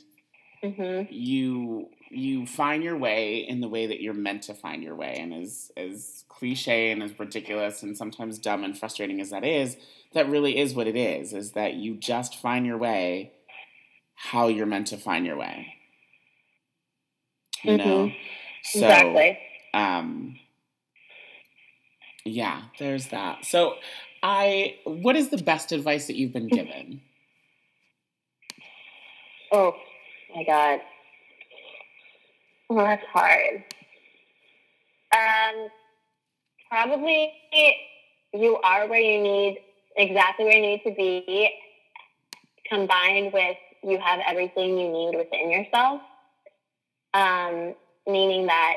[0.62, 1.12] mm-hmm.
[1.12, 5.16] you you find your way in the way that you're meant to find your way,
[5.18, 9.76] and as as cliche and as ridiculous and sometimes dumb and frustrating as that is,
[10.12, 11.32] that really is what it is.
[11.32, 13.32] Is that you just find your way
[14.14, 15.74] how you're meant to find your way.
[17.62, 17.88] You mm-hmm.
[17.88, 18.12] know,
[18.64, 19.38] so exactly.
[19.74, 20.38] um,
[22.24, 23.44] yeah, there's that.
[23.44, 23.74] So,
[24.22, 27.02] I what is the best advice that you've been given?
[29.50, 29.74] Oh
[30.34, 30.80] my god.
[32.68, 33.64] Well, that's hard.
[35.14, 35.68] Um,
[36.70, 37.32] probably
[38.34, 39.58] you are where you need,
[39.96, 41.50] exactly where you need to be,
[42.68, 46.02] combined with you have everything you need within yourself.
[47.14, 47.74] Um,
[48.06, 48.74] meaning that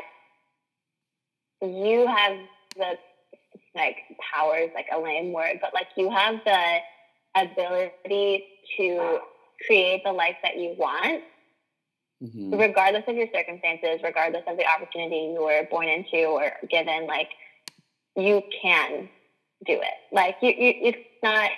[1.61, 2.37] you have
[2.77, 2.97] the
[3.75, 3.97] like
[4.33, 6.77] powers, like a lame word, but like you have the
[7.35, 8.45] ability
[8.77, 9.19] to
[9.65, 11.23] create the life that you want,
[12.21, 12.53] mm-hmm.
[12.55, 17.07] regardless of your circumstances, regardless of the opportunity you were born into or given.
[17.07, 17.29] Like
[18.15, 19.09] you can
[19.65, 19.97] do it.
[20.11, 21.49] Like you, you it's not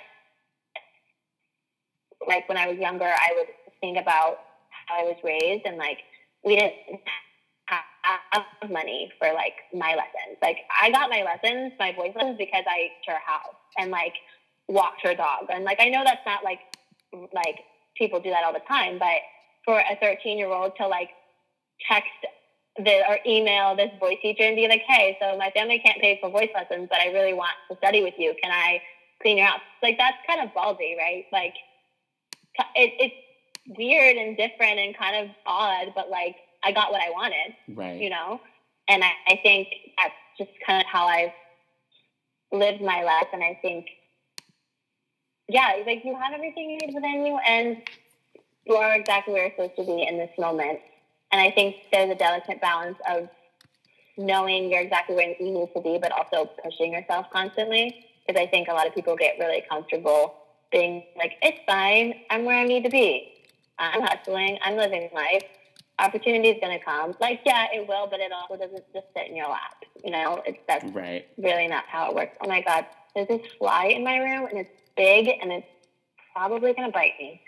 [2.26, 3.48] like when I was younger, I would
[3.80, 4.38] think about
[4.86, 5.98] how I was raised and like
[6.44, 6.74] we didn't
[7.66, 10.38] have money for like my lessons.
[10.42, 14.14] Like I got my lessons, my voice lessons because I to her house and like
[14.68, 15.46] walked her dog.
[15.50, 16.60] And like I know that's not like
[17.32, 17.60] like
[17.96, 19.18] people do that all the time, but
[19.64, 21.10] for a 13 year old to like
[21.88, 22.10] text
[22.76, 26.18] the or email this voice teacher and be like, hey, so my family can't pay
[26.20, 28.34] for voice lessons, but I really want to study with you.
[28.42, 28.80] Can I
[29.22, 29.60] clean your house?
[29.82, 31.24] Like that's kind of ballsy, right?
[31.32, 31.54] Like
[32.74, 33.14] it, it's
[33.78, 37.54] weird and different and kind of odd, but like I got what I wanted.
[37.68, 38.00] Right.
[38.00, 38.40] You know?
[38.88, 41.32] And I, I think that's just kind of how I've
[42.52, 43.28] lived my life.
[43.32, 43.86] And I think,
[45.48, 47.76] yeah, like you have everything you need within you and
[48.66, 50.80] you are exactly where you're supposed to be in this moment.
[51.32, 53.28] And I think there's a delicate balance of
[54.16, 58.06] knowing you're exactly where you need to be, but also pushing yourself constantly.
[58.26, 60.34] Because I think a lot of people get really comfortable
[60.70, 63.32] being like, it's fine, I'm where I need to be.
[63.78, 65.42] I'm hustling, I'm living life
[65.98, 67.14] opportunity is going to come.
[67.20, 69.84] Like, yeah, it will, but it also doesn't just sit in your lap.
[70.02, 71.26] You know, it's that's right.
[71.38, 72.36] really not how it works.
[72.42, 75.66] Oh my God, there's this fly in my room, and it's big, and it's
[76.32, 77.40] probably going to bite me.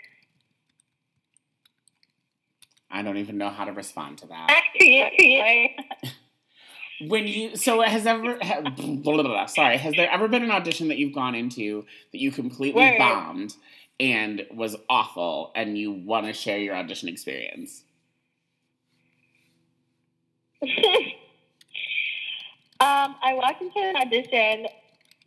[2.97, 4.47] I don't even know how to respond to that.
[4.47, 5.69] Back to you.
[7.07, 10.49] when you so has ever ha, blah, blah, blah, sorry has there ever been an
[10.49, 12.97] audition that you've gone into that you completely Word.
[12.97, 13.55] bombed
[13.99, 17.83] and was awful and you want to share your audition experience
[20.63, 20.69] um,
[22.79, 24.65] I walked into an audition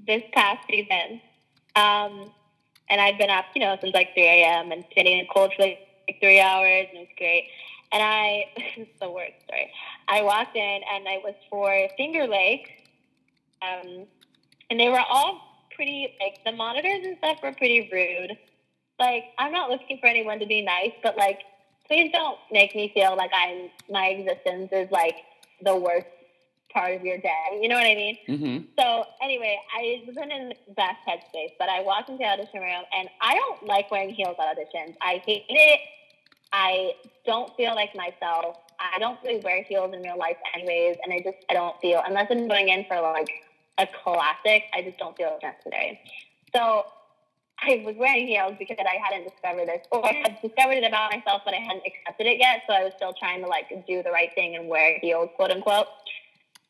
[0.05, 1.21] this past season,
[1.77, 2.33] um,
[2.89, 4.73] and I'd been up, you know, since like 3 a.m.
[4.73, 5.79] and sitting in cold for like
[6.21, 7.49] three hours, and it was great.
[7.93, 9.71] And I, this is the worst story.
[10.09, 12.89] I walked in, and I was for Finger Lake,
[13.63, 14.07] um,
[14.71, 18.37] and they were all pretty, like, the monitors and stuff were pretty rude.
[18.99, 21.41] Like, I'm not looking for anyone to be nice, but like,
[21.91, 25.17] please don't make me feel like I'm my existence is like
[25.63, 26.07] the worst
[26.73, 27.59] part of your day.
[27.61, 28.19] You know what I mean?
[28.29, 28.65] Mm-hmm.
[28.79, 32.85] So anyway, I wasn't in the best headspace, but I walked into the audition room,
[32.97, 34.95] and I don't like wearing heels at auditions.
[35.03, 35.81] I hate it.
[36.53, 36.95] I
[37.27, 38.57] don't feel like myself.
[38.79, 42.03] I don't really wear heels in real life, anyways, and I just I don't feel
[42.07, 43.31] unless I'm going in for like
[43.79, 44.65] a classic.
[44.75, 46.01] I just don't feel necessary.
[46.55, 46.87] So
[47.63, 51.13] I was wearing heels because I hadn't discovered this, or I had discovered it about
[51.13, 52.63] myself, but I hadn't accepted it yet.
[52.67, 55.51] So I was still trying to like do the right thing and wear heels, quote
[55.51, 55.87] unquote.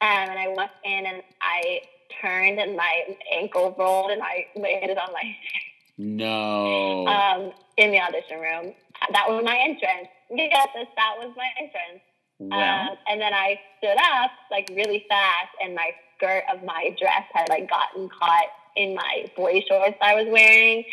[0.03, 1.83] Um, and I walked in and I
[2.21, 5.37] turned and my ankle rolled and I landed on my
[5.99, 8.75] no um, in the audition room.
[9.13, 10.09] That was my entrance.
[10.31, 12.03] Yes, that was my entrance.
[12.39, 12.89] Wow.
[12.91, 17.25] Um, and then I stood up like really fast, and my skirt of my dress
[17.33, 20.85] had like gotten caught in my boy shorts I was wearing.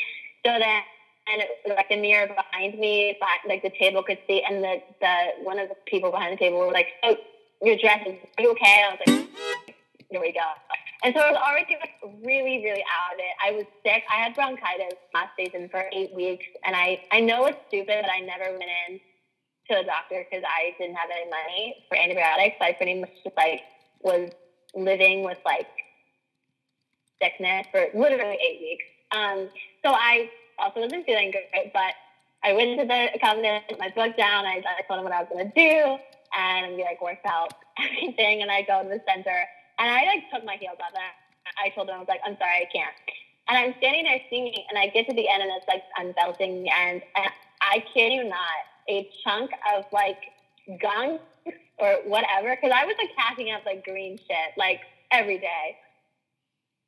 [0.46, 0.82] So then,
[1.32, 4.64] and it was like the mirror behind me, but like the table could see, and
[4.64, 7.16] the the one of the people behind the table were like, "Oh,
[7.62, 9.76] your dress is you okay?" I was like,
[10.10, 10.40] "Here we go."
[11.04, 13.36] And so I was already like really, really out of it.
[13.44, 14.04] I was sick.
[14.10, 18.12] I had bronchitis last season for eight weeks, and I I know it's stupid, but
[18.12, 19.00] I never went in
[19.70, 22.56] to a doctor because I didn't have any money for antibiotics.
[22.62, 23.62] I pretty much just like
[24.02, 24.32] was
[24.74, 25.68] living with like
[27.22, 28.86] sickness for literally eight weeks.
[29.12, 29.50] Um,
[29.84, 30.30] so I
[30.60, 31.94] also wasn't feeling great, but
[32.44, 35.22] I went to the accompanist, put my book down, I, I told him what I
[35.22, 35.98] was going to do,
[36.38, 39.46] and we like worked out everything, and I go to the center,
[39.80, 42.38] and I like took my heels off, and I, told him, I was like, I'm
[42.38, 42.94] sorry, I can't.
[43.50, 46.12] And I'm standing there singing, and I get to the end, and it's like I'm
[46.14, 48.40] belting the end, and I kid you not,
[48.90, 50.20] a chunk of like
[50.82, 51.22] gunk
[51.80, 55.78] or whatever, because I was like hacking up like green shit like every day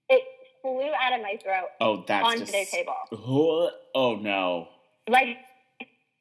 [0.09, 0.23] it
[0.61, 1.69] flew out of my throat.
[1.79, 2.95] Oh, that's onto just, their table.
[3.95, 4.67] Oh no!
[5.07, 5.37] Like,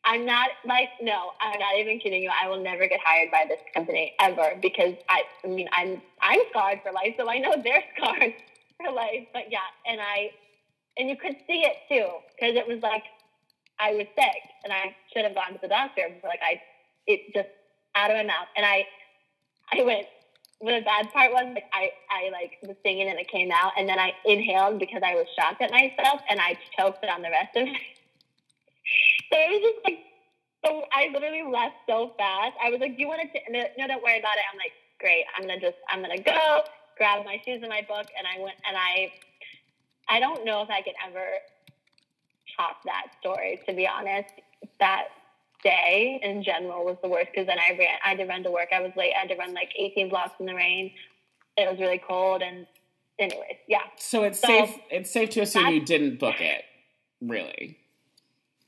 [0.08, 2.30] I'm not like no, I'm not even kidding you.
[2.42, 6.40] I will never get hired by this company ever because I, I mean, I'm I'm
[6.48, 8.32] scarred for life, so I know they're scarred
[8.82, 9.26] for life.
[9.34, 10.30] But yeah, and I,
[10.96, 13.04] and you could see it too because it was like
[13.78, 16.62] I was sick and I should have gone to the doctor, but like I,
[17.06, 17.50] it just
[17.94, 18.86] out of my mouth, and I,
[19.74, 20.06] I went
[20.60, 23.88] the bad part was like I, I like was singing and it came out and
[23.88, 27.56] then I inhaled because I was shocked at myself and I choked on the rest
[27.56, 27.76] of it.
[29.30, 29.98] So it was just like,
[30.64, 32.54] so I literally left so fast.
[32.62, 34.44] I was like, "Do you want to?" No, no, don't worry about it.
[34.50, 36.64] I'm like, "Great, I'm gonna just, I'm gonna go."
[36.96, 39.12] Grab my shoes and my book, and I went, and I,
[40.08, 41.24] I don't know if I could ever
[42.56, 43.60] top that story.
[43.68, 44.30] To be honest,
[44.80, 45.08] that
[45.62, 47.98] day in general was the worst because then I ran.
[48.04, 48.70] I had to run to work.
[48.74, 49.12] I was late.
[49.16, 50.90] I had to run like 18 blocks in the rain.
[51.56, 52.66] It was really cold, and
[53.18, 53.82] anyways, yeah.
[53.96, 54.74] So it's so, safe.
[54.90, 56.64] It's safe to assume you didn't book it,
[57.20, 57.78] really.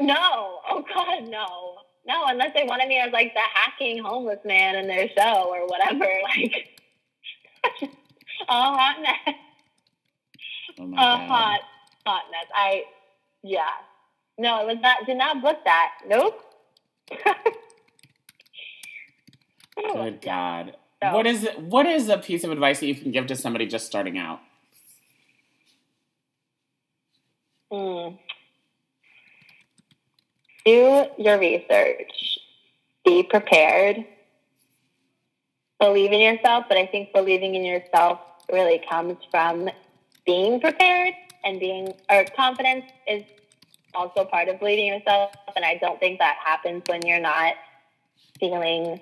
[0.01, 0.61] No.
[0.69, 1.77] Oh God, no.
[2.07, 5.67] No, unless they wanted me as like the hacking homeless man in their show or
[5.67, 6.07] whatever.
[7.63, 7.91] Like
[8.49, 9.35] a hot mess.
[10.79, 11.29] Oh a God.
[11.29, 11.61] hot,
[12.07, 12.47] hot mess.
[12.55, 12.85] I,
[13.43, 13.69] yeah.
[14.39, 15.05] No, it was not.
[15.07, 15.91] Did not book that.
[16.09, 16.43] Nope.
[19.93, 20.77] Good God.
[21.03, 23.67] So, what is what is a piece of advice that you can give to somebody
[23.67, 24.41] just starting out?
[27.73, 28.19] Mm.
[30.65, 32.39] Do your research.
[33.05, 34.05] Be prepared.
[35.79, 38.21] Believe in yourself, but I think believing in yourself
[38.53, 39.71] really comes from
[40.27, 43.23] being prepared and being or confidence is
[43.95, 45.33] also part of believing in yourself.
[45.57, 47.55] And I don't think that happens when you're not
[48.39, 49.01] feeling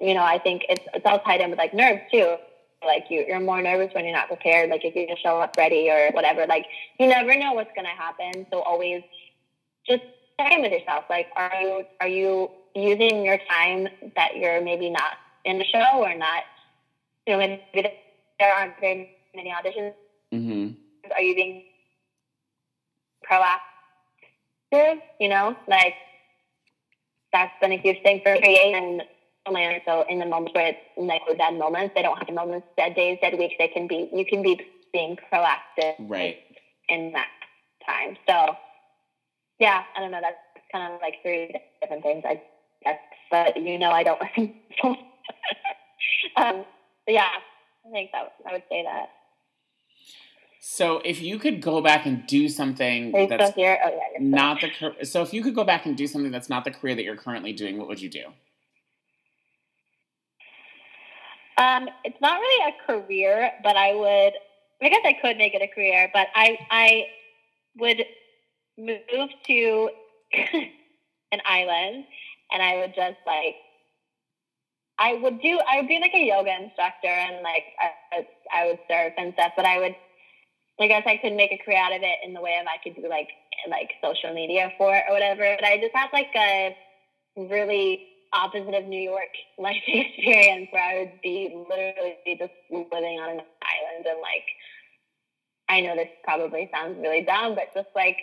[0.00, 2.36] you know, I think it's it's all tied in with like nerves too.
[2.84, 4.70] Like you, you're more nervous when you're not prepared.
[4.70, 6.46] Like if you just show up ready or whatever.
[6.46, 6.66] Like
[6.98, 8.46] you never know what's gonna happen.
[8.50, 9.02] So always
[9.88, 10.02] just
[10.38, 11.04] check in with yourself.
[11.08, 16.02] Like, are you are you using your time that you're maybe not in the show
[16.02, 16.44] or not?
[17.26, 17.92] You know, maybe
[18.38, 19.94] there aren't very many auditions.
[20.32, 21.12] Mm-hmm.
[21.12, 21.64] Are you being
[23.30, 25.00] proactive?
[25.20, 25.94] You know, like
[27.32, 28.32] that's been a huge thing for.
[28.34, 29.02] And
[29.46, 32.66] and so in the moments where it's like bad moments, they don't have the moments,
[32.76, 33.54] dead days, dead weeks.
[33.58, 34.60] They can be, you can be
[34.92, 35.94] being proactive.
[35.98, 36.38] Right.
[36.88, 37.28] In that
[37.86, 38.16] time.
[38.26, 38.56] So
[39.58, 40.20] yeah, I don't know.
[40.20, 40.36] That's
[40.72, 42.42] kind of like three different things, I
[42.82, 42.98] guess.
[43.30, 44.54] But you know, I don't listen.
[46.36, 46.64] um,
[47.06, 47.28] yeah,
[47.86, 49.10] I think that I would say that.
[50.66, 53.76] So if you could go back and do something that's oh, yeah,
[54.18, 56.94] not the so if you could go back and do something that's not the career
[56.94, 58.24] that you're currently doing, what would you do?
[61.58, 64.32] Um, it's not really a career, but I would.
[64.82, 67.06] I guess I could make it a career, but I I
[67.76, 68.04] would
[68.78, 69.90] move to
[71.32, 72.04] an island,
[72.52, 73.56] and I would just like
[74.98, 75.58] I would do.
[75.68, 79.52] I would be like a yoga instructor, and like I, I would surf and stuff.
[79.56, 79.96] But I would,
[80.80, 82.78] I guess, I could make a career out of it in the way of I
[82.82, 83.28] could do like
[83.68, 85.56] like social media for it or whatever.
[85.58, 86.76] But I just have like a
[87.36, 93.30] really opposite of New York life experience where I would be literally just living on
[93.30, 94.46] an island and like
[95.68, 98.18] I know this probably sounds really dumb, but just like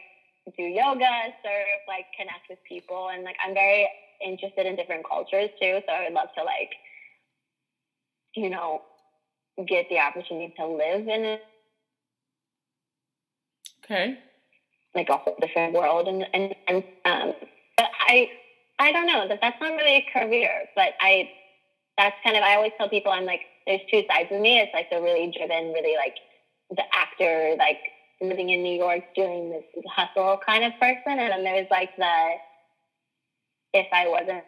[0.57, 1.09] do yoga,
[1.43, 3.87] surf, like connect with people and like I'm very
[4.23, 5.81] interested in different cultures too.
[5.87, 6.71] So I would love to like
[8.35, 8.81] you know,
[9.67, 11.41] get the opportunity to live in it.
[13.83, 14.17] Okay.
[14.95, 17.33] Like a whole different world and and, and um
[17.77, 18.29] but I
[18.79, 21.29] I don't know that that's not really a career, but I
[21.97, 24.59] that's kind of I always tell people I'm like there's two sides of me.
[24.59, 26.15] It's like the really driven, really like
[26.71, 27.79] the actor, like
[28.21, 32.35] living in New York doing this hustle kind of person, and then there's like the
[33.73, 34.43] if I wasn't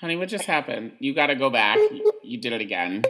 [0.00, 0.92] Honey, what just happened?
[0.98, 1.76] You got to go back.
[2.22, 3.02] You did it again.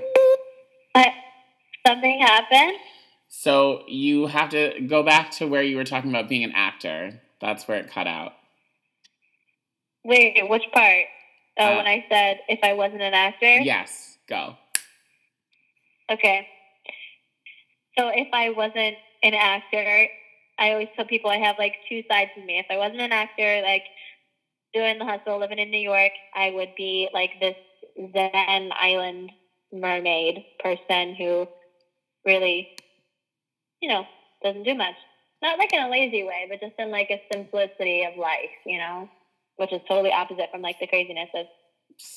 [1.86, 2.76] something happened?
[3.30, 7.20] So you have to go back to where you were talking about being an actor.
[7.40, 8.32] That's where it cut out.
[10.04, 11.04] Wait, which part?
[11.58, 13.60] Oh, uh, when I said if I wasn't an actor?
[13.60, 14.56] Yes, go.
[16.10, 16.48] Okay.
[17.96, 20.08] So if I wasn't an actor,
[20.58, 22.58] I always tell people I have like two sides of me.
[22.58, 23.84] If I wasn't an actor, like
[24.74, 27.56] doing the hustle, living in New York, I would be like this
[28.12, 29.30] Zen island
[29.72, 31.46] mermaid person who
[32.24, 32.76] really,
[33.80, 34.06] you know,
[34.42, 34.94] doesn't do much.
[35.42, 38.78] Not like in a lazy way, but just in like a simplicity of life, you
[38.78, 39.08] know,
[39.56, 41.46] which is totally opposite from like the craziness of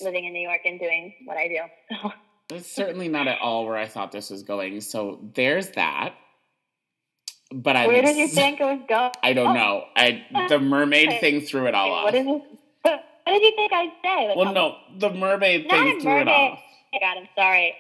[0.02, 2.10] living in New York and doing what I do.
[2.50, 4.82] That's certainly not at all where I thought this was going.
[4.82, 6.16] So there's that.
[7.54, 9.12] But I where did you think it was going?
[9.22, 9.54] I don't oh.
[9.54, 9.84] know.
[9.96, 12.06] I the mermaid thing threw it all off.
[12.06, 12.42] What, is this?
[12.84, 14.28] what did you think I'd say?
[14.28, 14.52] Like, well, oh.
[14.52, 16.28] no, the mermaid thing threw mermaid.
[16.28, 16.60] it off.
[16.94, 17.76] Oh God, I'm sorry.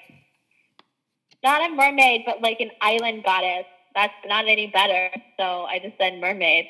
[1.44, 3.66] Not a mermaid, but like an island goddess.
[3.96, 5.10] That's not any better.
[5.40, 6.68] So I just said mermaid.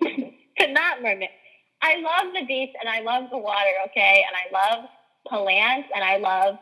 [0.00, 1.30] Could not mermaid.
[1.82, 4.24] I love the beach and I love the water, okay?
[4.26, 4.88] And I love
[5.26, 6.58] plants and I love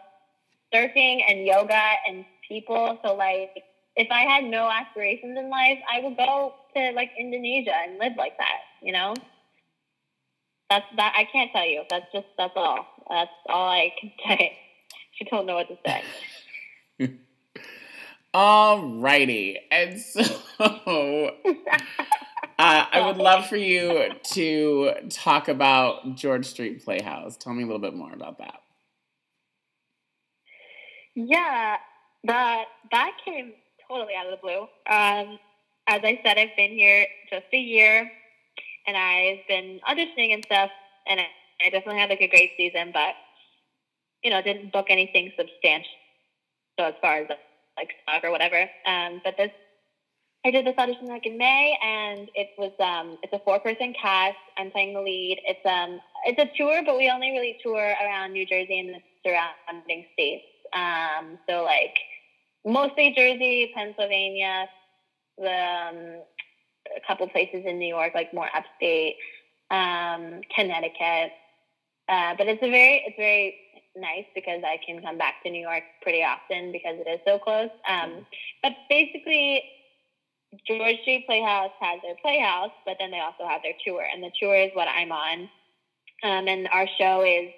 [0.73, 2.99] surfing and yoga and people.
[3.05, 3.51] So like
[3.97, 8.13] if I had no aspirations in life, I would go to like Indonesia and live
[8.17, 9.15] like that, you know?
[10.71, 11.83] That's that I can't tell you.
[11.91, 12.87] That's just that's all.
[13.09, 14.59] That's all I can say.
[15.13, 16.03] She don't know what to say.
[18.39, 19.57] Alrighty.
[19.71, 20.23] And so
[22.59, 27.37] Uh, I would love for you to talk about George Street Playhouse.
[27.37, 28.63] Tell me a little bit more about that.
[31.15, 31.77] Yeah,
[32.25, 33.53] that that came
[33.89, 34.63] totally out of the blue.
[34.93, 35.39] Um,
[35.89, 38.11] as I said, I've been here just a year,
[38.89, 40.71] and I've been auditioning and stuff,
[41.09, 41.27] and I,
[41.65, 43.15] I definitely had like a great season, but
[44.25, 45.91] you know, didn't book anything substantial
[46.79, 47.29] So as far as
[47.79, 48.63] like stock or whatever.
[48.87, 49.51] Um, but this
[50.45, 53.93] I did this audition like in May, and it was um, it's a four person
[54.01, 54.37] cast.
[54.57, 55.39] I'm playing the lead.
[55.45, 59.01] It's um it's a tour, but we only really tour around New Jersey and the
[59.27, 60.45] surrounding states.
[60.75, 61.95] Um, so like
[62.65, 64.67] mostly Jersey, Pennsylvania,
[65.39, 66.23] the um,
[66.97, 69.17] a couple places in New York, like more upstate,
[69.71, 71.33] um, Connecticut.
[72.09, 73.55] Uh, but it's a very it's very
[74.01, 77.39] nice because I can come back to New York pretty often because it is so
[77.39, 77.71] close.
[77.89, 78.27] Um,
[78.63, 79.63] but basically,
[80.67, 84.31] George Street Playhouse has their playhouse, but then they also have their tour, and the
[84.41, 85.49] tour is what I'm on.
[86.23, 87.51] Um, and our show is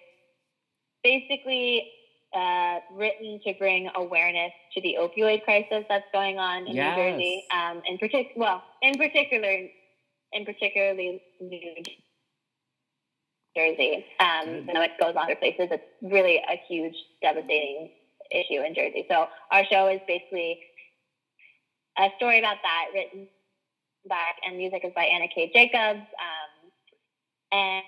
[1.02, 1.90] basically
[2.34, 6.96] uh, written to bring awareness to the opioid crisis that's going on in yes.
[6.96, 7.44] New Jersey.
[7.54, 9.68] Um, in particular, well, in particular,
[10.32, 12.04] in particularly New Jersey.
[13.56, 15.68] Um, I know it goes on other places.
[15.70, 17.90] It's really a huge, devastating
[18.30, 19.06] issue in Jersey.
[19.10, 20.60] So our show is basically
[21.98, 23.26] a story about that written
[24.08, 25.50] back, and music is by Anna K.
[25.52, 26.00] Jacobs.
[26.00, 26.70] Um,
[27.52, 27.82] and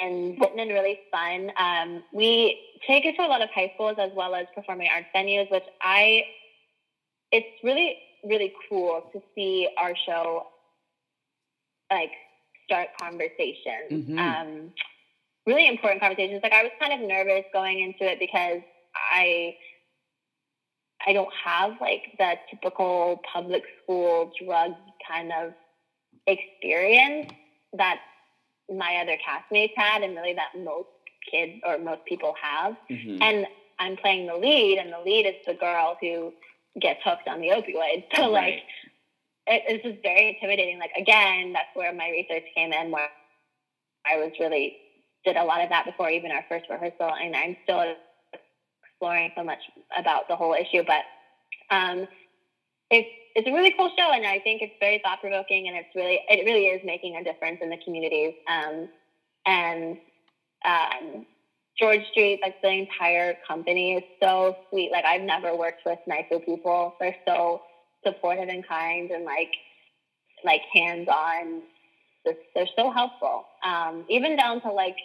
[0.00, 1.52] and written and really fun.
[1.58, 5.08] Um, we take it to a lot of high schools as well as performing arts
[5.14, 6.22] venues, which I,
[7.32, 10.46] it's really, really cool to see our show
[11.90, 12.12] like
[12.68, 13.90] start conversations.
[13.90, 14.18] Mm-hmm.
[14.18, 14.72] Um,
[15.46, 16.40] really important conversations.
[16.42, 18.60] Like I was kind of nervous going into it because
[19.12, 19.56] I
[21.06, 24.72] I don't have like the typical public school drug
[25.08, 25.52] kind of
[26.26, 27.30] experience
[27.72, 28.00] that
[28.68, 30.88] my other castmates had and really that most
[31.30, 32.76] kids or most people have.
[32.90, 33.22] Mm-hmm.
[33.22, 33.46] And
[33.78, 36.32] I'm playing the lead and the lead is the girl who
[36.80, 38.04] gets hooked on the opioid.
[38.16, 38.32] So right.
[38.32, 38.62] like
[39.48, 40.78] it, it's just very intimidating.
[40.78, 43.08] Like again, that's where my research came in where
[44.06, 44.76] I was really
[45.24, 47.94] did a lot of that before even our first rehearsal and I'm still
[48.98, 49.58] exploring so much
[49.96, 50.82] about the whole issue.
[50.86, 51.04] But
[51.70, 52.06] um,
[52.90, 55.94] it's it's a really cool show, and I think it's very thought provoking, and it's
[55.94, 58.34] really it really is making a difference in the communities.
[58.48, 58.88] Um,
[59.46, 59.98] and
[60.64, 61.26] um,
[61.78, 64.90] George Street, like the entire company, is so sweet.
[64.90, 66.94] Like I've never worked with nicer people.
[67.00, 67.62] They're so
[68.04, 69.52] supportive and kind, and like
[70.44, 71.62] like hands on.
[72.54, 73.46] They're so helpful.
[73.64, 74.96] Um, even down to like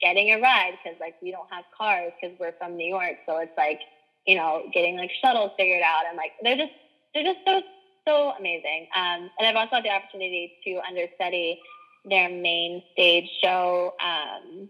[0.00, 3.16] getting a ride because like we don't have cars because we're from New York.
[3.26, 3.80] So it's like,
[4.26, 6.72] you know, getting like shuttles figured out and like they're just
[7.14, 7.62] they're just so
[8.06, 8.88] so amazing.
[8.96, 11.60] Um, and I've also had the opportunity to understudy
[12.04, 14.68] their main stage show um,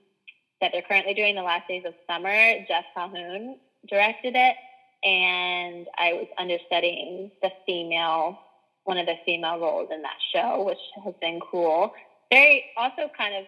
[0.60, 2.54] that they're currently doing the last days of summer.
[2.66, 4.56] Jeff Calhoun directed it,
[5.04, 8.38] and I was understudying the female
[8.84, 11.92] one of the female roles in that show, which has been cool.
[12.30, 13.44] Very also kind of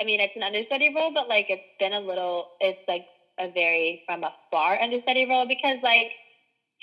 [0.00, 3.06] I mean, it's an understudy role, but like it's been a little, it's like
[3.38, 6.10] a very from afar understudy role because like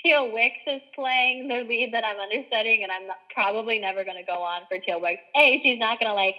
[0.02, 4.16] Teal Wicks is playing the lead that I'm understudying, and I'm not, probably never going
[4.16, 5.20] to go on for Teal Wicks.
[5.36, 6.36] A, she's not going to like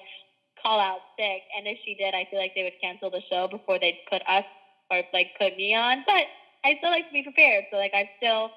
[0.64, 3.48] call out sick, and if she did, I feel like they would cancel the show
[3.48, 4.46] before they'd put us
[4.90, 6.04] or like put me on.
[6.08, 6.26] But
[6.64, 8.52] I still like to be prepared, so like I still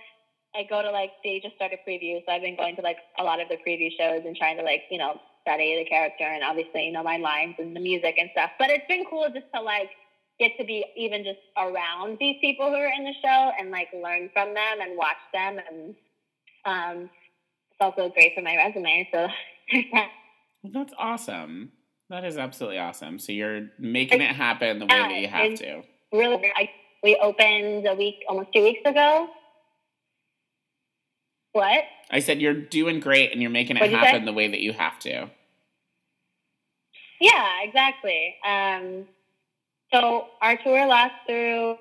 [0.55, 3.24] I go to like they just started previews, so I've been going to like a
[3.24, 6.42] lot of the preview shows and trying to like you know study the character and
[6.42, 8.50] obviously you know my lines and the music and stuff.
[8.59, 9.90] But it's been cool just to like
[10.38, 13.88] get to be even just around these people who are in the show and like
[13.92, 15.94] learn from them and watch them and
[16.64, 17.11] um,
[17.70, 19.09] it's also great for my resume.
[19.12, 19.28] So
[20.64, 21.72] that's awesome.
[22.11, 23.18] That is absolutely awesome.
[23.18, 25.82] So you're making it happen the way that you have to.
[26.12, 26.70] Really, I,
[27.05, 29.28] we opened a week, almost two weeks ago.
[31.52, 31.84] What?
[32.11, 34.98] I said you're doing great and you're making it happen the way that you have
[35.00, 35.28] to.
[37.20, 38.34] Yeah, exactly.
[38.44, 39.07] Um,
[39.92, 41.76] so our tour lasts through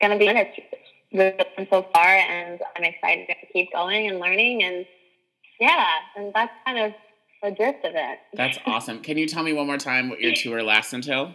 [0.00, 0.26] going to be
[1.12, 1.36] really
[1.70, 4.64] so far, and I'm excited to keep going and learning.
[4.64, 4.86] And
[5.60, 5.86] yeah,
[6.16, 6.92] and that's kind of
[7.44, 8.18] the gist of it.
[8.32, 9.00] That's awesome.
[9.00, 11.34] Can you tell me one more time what your tour lasts until?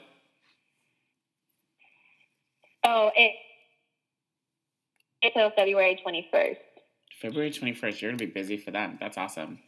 [2.84, 3.34] Oh, it
[5.22, 6.58] until February 21st.
[7.22, 8.02] February 21st.
[8.02, 8.98] You're going to be busy for that.
[9.00, 9.60] That's awesome.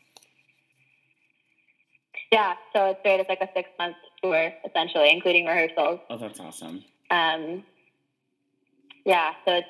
[2.32, 3.20] Yeah, so it's great.
[3.20, 6.00] It's like a six month tour, essentially, including rehearsals.
[6.10, 6.84] Oh, that's awesome.
[7.10, 7.64] Um,
[9.06, 9.68] yeah, so it's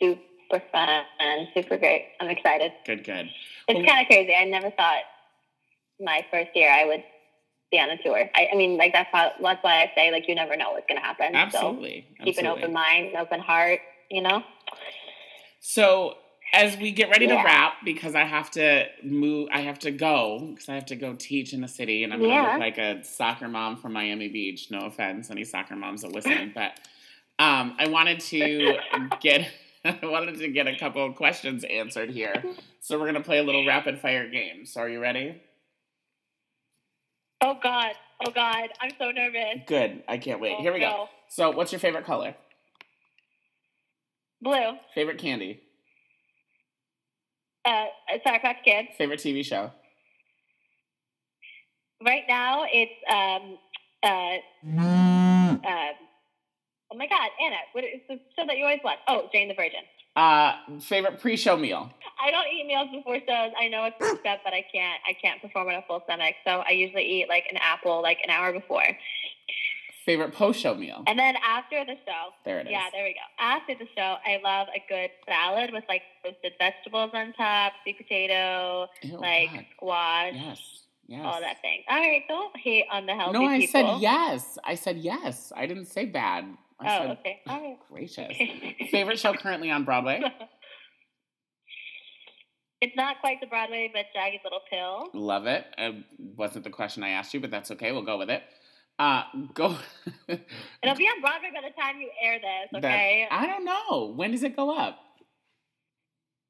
[0.00, 0.20] it's
[0.50, 2.08] super fun and super great.
[2.20, 2.72] I'm excited.
[2.86, 3.30] Good, good.
[3.68, 4.34] It's Well- kind of crazy.
[4.34, 5.02] I never thought
[6.00, 7.04] my first year I would
[7.70, 8.30] be on a tour.
[8.34, 10.86] I, I mean, like that's how that's why I say like you never know what's
[10.88, 11.34] going to happen.
[11.34, 12.06] Absolutely.
[12.18, 13.80] So keep an open mind, an open heart.
[14.10, 14.42] You know.
[15.60, 16.16] So
[16.54, 20.48] as we get ready to wrap, because I have to move, I have to go
[20.50, 23.04] because I have to go teach in the city, and I'm gonna look like a
[23.04, 24.70] soccer mom from Miami Beach.
[24.70, 26.78] No offense, any soccer moms that listen, but
[27.38, 28.78] um, I wanted to
[29.20, 29.50] get.
[30.02, 32.42] I wanted to get a couple of questions answered here.
[32.80, 34.66] So we're gonna play a little rapid fire game.
[34.66, 35.40] So are you ready?
[37.40, 37.92] Oh God.
[38.24, 38.68] Oh God.
[38.80, 39.62] I'm so nervous.
[39.66, 40.02] Good.
[40.08, 40.56] I can't wait.
[40.58, 41.08] Oh, Here we go.
[41.28, 42.34] So what's your favorite color?
[44.42, 44.76] Blue.
[44.94, 45.60] Favorite candy?
[47.64, 47.86] Uh,
[48.24, 48.88] Sour Patch Kids.
[48.96, 49.70] Favorite TV show?
[52.04, 53.58] Right now, it's um
[54.02, 54.38] uh
[55.66, 55.94] um.
[56.90, 57.56] Oh my God, Anna!
[57.72, 58.98] What is the show that you always watch?
[59.08, 59.80] Oh, Jane the Virgin.
[60.16, 61.90] Uh, favorite pre-show meal?
[62.20, 63.52] I don't eat meals before shows.
[63.60, 65.00] I know it's a step, but I can't.
[65.06, 68.18] I can't perform on a full stomach, so I usually eat like an apple like
[68.24, 68.82] an hour before,
[70.04, 71.04] Favorite post-show meal?
[71.06, 72.32] and then after the show.
[72.44, 72.72] There it is.
[72.72, 73.20] Yeah, there we go.
[73.38, 77.98] After the show, I love a good salad with like roasted vegetables on top, sweet
[77.98, 79.64] potato, Ew, like God.
[79.76, 80.60] squash, Yes.
[81.06, 81.20] Yes.
[81.24, 81.82] all that thing.
[81.90, 83.72] All right, don't hate on the healthy No, I people.
[83.96, 84.58] said yes.
[84.64, 85.52] I said yes.
[85.54, 86.46] I didn't say bad.
[86.80, 87.40] I Oh, said okay.
[87.46, 87.78] All right.
[87.90, 88.36] gracious.
[88.90, 90.22] Favorite show currently on Broadway?
[92.80, 95.08] It's not quite the Broadway, but Jagged Little Pill.
[95.12, 95.64] Love it.
[95.76, 95.96] It
[96.36, 97.90] wasn't the question I asked you, but that's okay.
[97.90, 98.40] We'll go with it.
[99.00, 99.76] Uh, go.
[100.28, 103.26] It'll be on Broadway by the time you air this, That- okay?
[103.28, 104.12] I don't know.
[104.14, 104.96] When does it go up?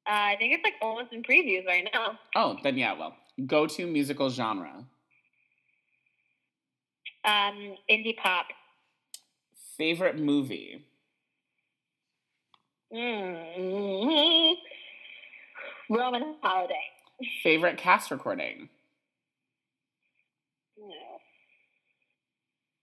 [0.07, 2.19] Uh, I think it's like almost in previews right now.
[2.35, 2.93] Oh, then yeah.
[2.93, 3.15] Well,
[3.47, 4.85] go to musical genre.
[7.25, 8.45] Um, indie pop.
[9.79, 10.85] Favorite movie.
[12.93, 14.55] mm
[15.89, 16.75] Roman Holiday.
[17.41, 18.67] Favorite cast recording.
[20.77, 20.85] No.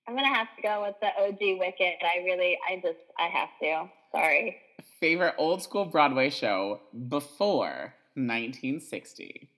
[0.09, 1.97] I'm gonna have to go with the OG Wicked.
[2.03, 3.91] I really, I just, I have to.
[4.13, 4.57] Sorry.
[4.99, 9.51] Favorite old school Broadway show before 1960.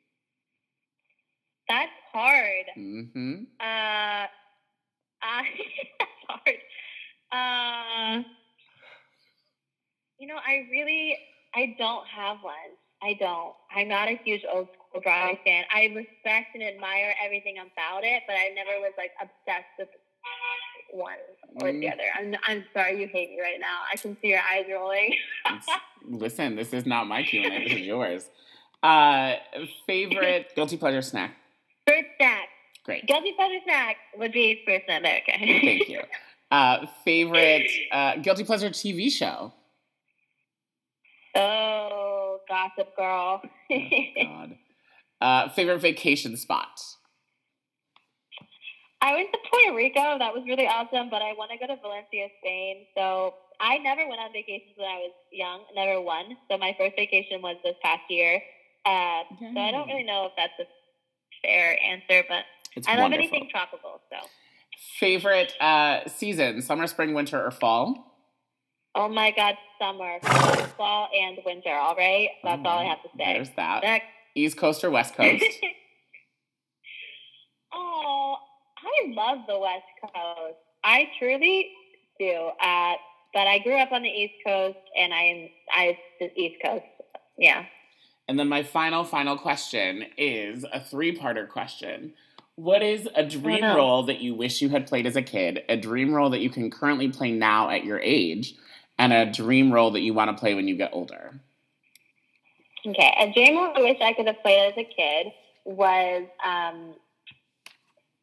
[1.68, 2.64] That's hard.
[2.76, 3.34] Mm-hmm.
[3.60, 4.26] Uh,
[5.22, 5.44] I,
[6.00, 6.56] that's hard.
[7.32, 8.22] Uh,
[10.18, 11.16] you know, I really,
[11.54, 12.54] I don't have one.
[13.02, 13.54] I don't.
[13.74, 15.64] I'm not a huge old school Broadway fan.
[15.72, 19.88] I respect and admire everything about it, but I never was like obsessed with
[20.90, 21.14] one
[21.56, 21.92] or the Mm.
[21.92, 22.02] other.
[22.16, 23.80] I'm, I'm sorry you hate me right now.
[23.92, 25.14] I can see your eyes rolling.
[26.08, 27.68] Listen, this is not my Q and A.
[27.68, 28.30] This is yours.
[28.82, 29.34] Uh,
[29.86, 31.32] favorite guilty pleasure snack.
[31.86, 32.48] Fruit snack.
[32.84, 33.06] Great.
[33.06, 35.22] Guilty pleasure snack would be fruit snack.
[35.28, 35.60] Okay.
[35.64, 36.00] Thank you.
[36.50, 39.52] Uh, favorite uh, guilty pleasure TV show.
[41.34, 43.42] Oh, Gossip Girl.
[43.70, 44.56] God.
[45.20, 46.80] Uh, favorite vacation spot.
[49.00, 50.18] I went to Puerto Rico.
[50.18, 52.86] That was really awesome, but I want to go to Valencia, Spain.
[52.96, 56.36] So I never went on vacations when I was young, never one.
[56.50, 58.42] So my first vacation was this past year.
[58.86, 59.22] Uh,
[59.54, 60.64] So I don't really know if that's a
[61.46, 62.44] fair answer, but
[62.74, 63.24] It's I love wonderful.
[63.28, 64.00] anything tropical.
[64.10, 64.16] So
[64.98, 68.04] Favorite uh, season: summer, spring, winter, or fall.
[68.94, 70.18] oh my God, summer,
[70.76, 71.70] fall, and winter.
[71.72, 73.34] All right, that's all I have to say.
[73.34, 73.82] There's that.
[73.82, 74.06] Next.
[74.34, 75.42] East Coast or West Coast?
[77.72, 78.36] oh,
[78.78, 80.56] I love the West Coast.
[80.84, 81.70] I truly
[82.20, 82.50] do.
[82.62, 82.94] Uh,
[83.34, 86.84] but I grew up on the East Coast, and I'm I the East Coast.
[87.36, 87.64] Yeah.
[88.28, 92.14] and then my final, final question is a three-parter question.
[92.58, 95.62] What is a dream role that you wish you had played as a kid?
[95.68, 98.56] A dream role that you can currently play now at your age,
[98.98, 101.38] and a dream role that you want to play when you get older.
[102.84, 103.14] Okay.
[103.16, 105.32] A dream role I wish I could have played as a kid
[105.64, 106.94] was um,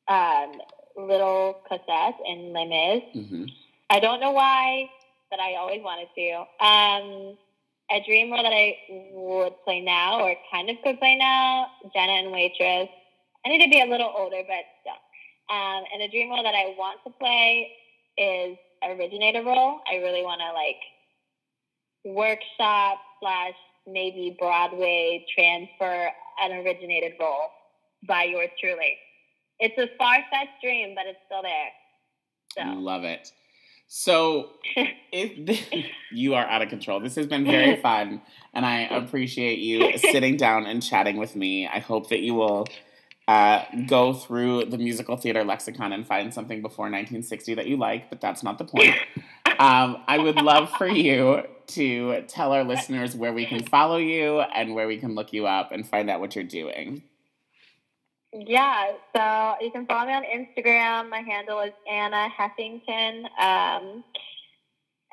[0.10, 0.52] um,
[0.98, 3.28] Little Cosette in Les Mis.
[3.28, 3.46] hmm
[3.90, 4.90] I don't know why,
[5.32, 6.66] but I always wanted to.
[6.66, 7.38] Um,
[7.90, 8.76] a dream role that I
[9.14, 12.90] would play now, or kind of could play now, Jenna and Waitress.
[13.46, 15.56] I need to be a little older, but still.
[15.56, 17.72] Um, and a dream role that I want to play
[18.18, 19.82] is originator role.
[19.92, 23.54] I really want to like workshop slash
[23.88, 26.10] maybe Broadway transfer
[26.42, 27.50] an originated role
[28.08, 28.98] by yours truly.
[29.60, 31.70] It's a far fetched dream, but it's still there.
[32.58, 32.80] So.
[32.80, 33.32] Love it.
[33.88, 34.50] So,
[35.12, 38.22] if you are out of control, this has been very fun,
[38.54, 41.68] and I appreciate you sitting down and chatting with me.
[41.68, 42.68] I hope that you will
[43.28, 48.10] uh, go through the musical theater lexicon and find something before 1960 that you like,
[48.10, 48.96] but that's not the point.
[49.58, 54.42] Um, I would love for you to tell our listeners where we can follow you
[54.42, 57.04] and where we can look you up and find out what you're doing.
[58.34, 61.10] Yeah, so you can follow me on Instagram.
[61.10, 63.24] My handle is Anna Heffington.
[63.40, 64.04] Um,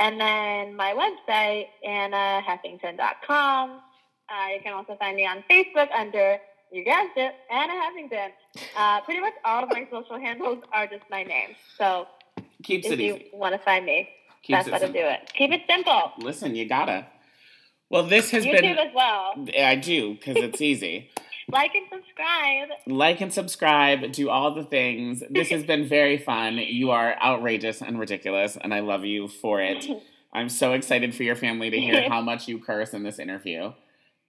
[0.01, 3.71] and then my website, annaheffington.com.
[3.71, 6.39] Uh, you can also find me on Facebook under,
[6.73, 8.31] you guessed it, Anna Heffington.
[8.77, 11.51] Uh, pretty much all of my social handles are just my name.
[11.79, 12.07] So
[12.63, 13.31] Keeps if you easy.
[13.33, 14.09] want to find me,
[14.43, 15.01] Keeps that's how simple.
[15.01, 15.33] to do it.
[15.35, 16.13] Keep it simple.
[16.19, 17.07] Listen, you gotta.
[17.91, 19.47] Well, this has been YouTube as well.
[19.59, 21.11] I do because it's easy.
[21.51, 22.69] like and subscribe.
[22.87, 24.13] Like and subscribe.
[24.13, 25.23] Do all the things.
[25.29, 26.57] This has been very fun.
[26.57, 29.87] You are outrageous and ridiculous, and I love you for it.
[30.33, 33.73] I'm so excited for your family to hear how much you curse in this interview.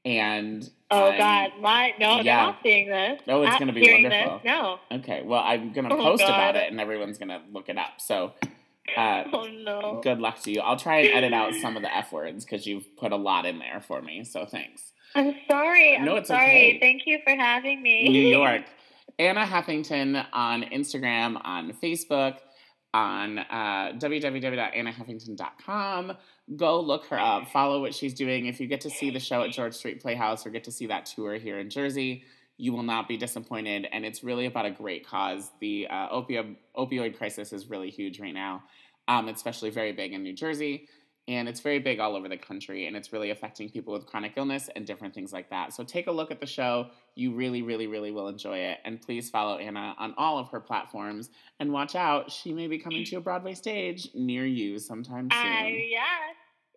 [0.05, 2.23] And oh I'm, God, my no, yeah.
[2.23, 3.21] they're not seeing this.
[3.27, 4.39] Oh, it's going to be wonderful.
[4.39, 4.79] This, no.
[4.91, 6.29] Okay, well, I'm going to oh, post God.
[6.29, 7.99] about it, and everyone's going to look it up.
[7.99, 8.33] So.
[8.97, 10.01] Uh, oh no!
[10.03, 10.59] Good luck to you.
[10.59, 13.45] I'll try and edit out some of the f words because you've put a lot
[13.45, 14.25] in there for me.
[14.25, 14.91] So thanks.
[15.15, 15.97] I'm sorry.
[15.99, 16.45] No, I'm it's sorry.
[16.45, 16.79] Okay.
[16.81, 18.09] Thank you for having me.
[18.09, 18.63] New York.
[19.19, 22.37] Anna Heffington on Instagram, on Facebook,
[22.93, 26.13] on uh, www.annaheffington.com.
[26.55, 28.47] Go look her up, follow what she's doing.
[28.47, 30.87] If you get to see the show at George Street Playhouse or get to see
[30.87, 32.23] that tour here in Jersey,
[32.57, 33.87] you will not be disappointed.
[33.91, 35.51] And it's really about a great cause.
[35.61, 38.63] The uh, opioid, opioid crisis is really huge right now,
[39.07, 40.87] um, especially very big in New Jersey
[41.27, 44.33] and it's very big all over the country and it's really affecting people with chronic
[44.35, 45.73] illness and different things like that.
[45.73, 46.87] So take a look at the show.
[47.15, 48.79] You really, really, really will enjoy it.
[48.83, 52.29] And please follow Anna on all of her platforms and watch out.
[52.29, 55.41] She may be coming to a Broadway stage near you sometime soon.
[55.41, 56.35] Uh, yes,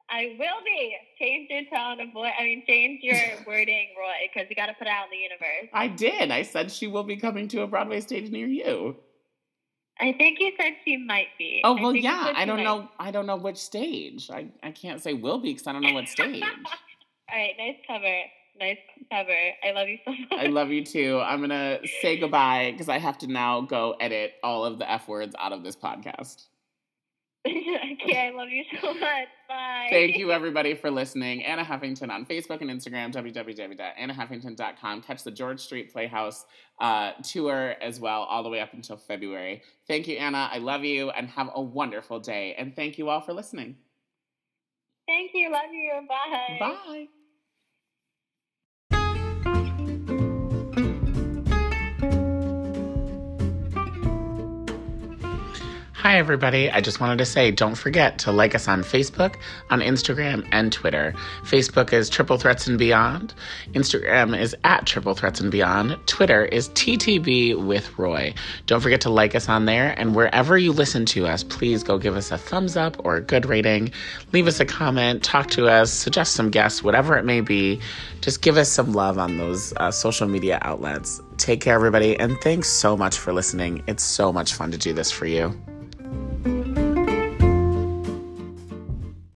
[0.09, 0.97] I will be.
[1.19, 2.33] Change your tone of voice.
[2.39, 3.17] I mean, change your
[3.47, 5.71] wording, Roy, because you got to put out in the universe.
[5.73, 6.31] I did.
[6.31, 8.97] I said she will be coming to a Broadway stage near you.
[9.99, 11.63] I think you said she might be.
[11.65, 12.33] Oh well, I yeah.
[12.35, 12.89] I don't know.
[12.99, 14.31] I don't know which stage.
[14.31, 16.43] I, I can't say will be because I don't know what stage.
[17.29, 18.23] All right, nice cover.
[18.59, 18.79] Nice
[19.11, 19.33] cover.
[19.65, 20.29] I love you so much.
[20.33, 21.21] I love you too.
[21.23, 25.09] I'm gonna say goodbye because I have to now go edit all of the f
[25.09, 26.47] words out of this podcast.
[28.03, 29.29] okay, I love you so much.
[29.49, 29.87] Bye.
[29.91, 31.45] Thank you, everybody, for listening.
[31.45, 35.03] Anna Heffington on Facebook and Instagram, www.annaheffington.com.
[35.03, 36.47] Catch the George Street Playhouse
[36.81, 39.63] uh, tour as well, all the way up until February.
[39.87, 40.49] Thank you, Anna.
[40.53, 42.55] I love you, and have a wonderful day.
[42.59, 43.77] And thank you all for listening.
[45.07, 45.51] Thank you.
[45.53, 46.07] Love you.
[46.09, 46.57] Bye.
[46.59, 47.07] Bye.
[56.07, 56.71] Hi, everybody.
[56.71, 59.35] I just wanted to say don't forget to like us on Facebook,
[59.71, 61.13] on Instagram, and Twitter.
[61.43, 63.35] Facebook is Triple Threats and Beyond.
[63.73, 65.99] Instagram is at Triple Threats and Beyond.
[66.07, 68.33] Twitter is TTB with Roy.
[68.67, 69.99] Don't forget to like us on there.
[69.99, 73.21] And wherever you listen to us, please go give us a thumbs up or a
[73.21, 73.91] good rating.
[74.31, 77.81] Leave us a comment, talk to us, suggest some guests, whatever it may be.
[78.21, 81.21] Just give us some love on those uh, social media outlets.
[81.37, 82.17] Take care, everybody.
[82.17, 83.83] And thanks so much for listening.
[83.89, 85.53] It's so much fun to do this for you.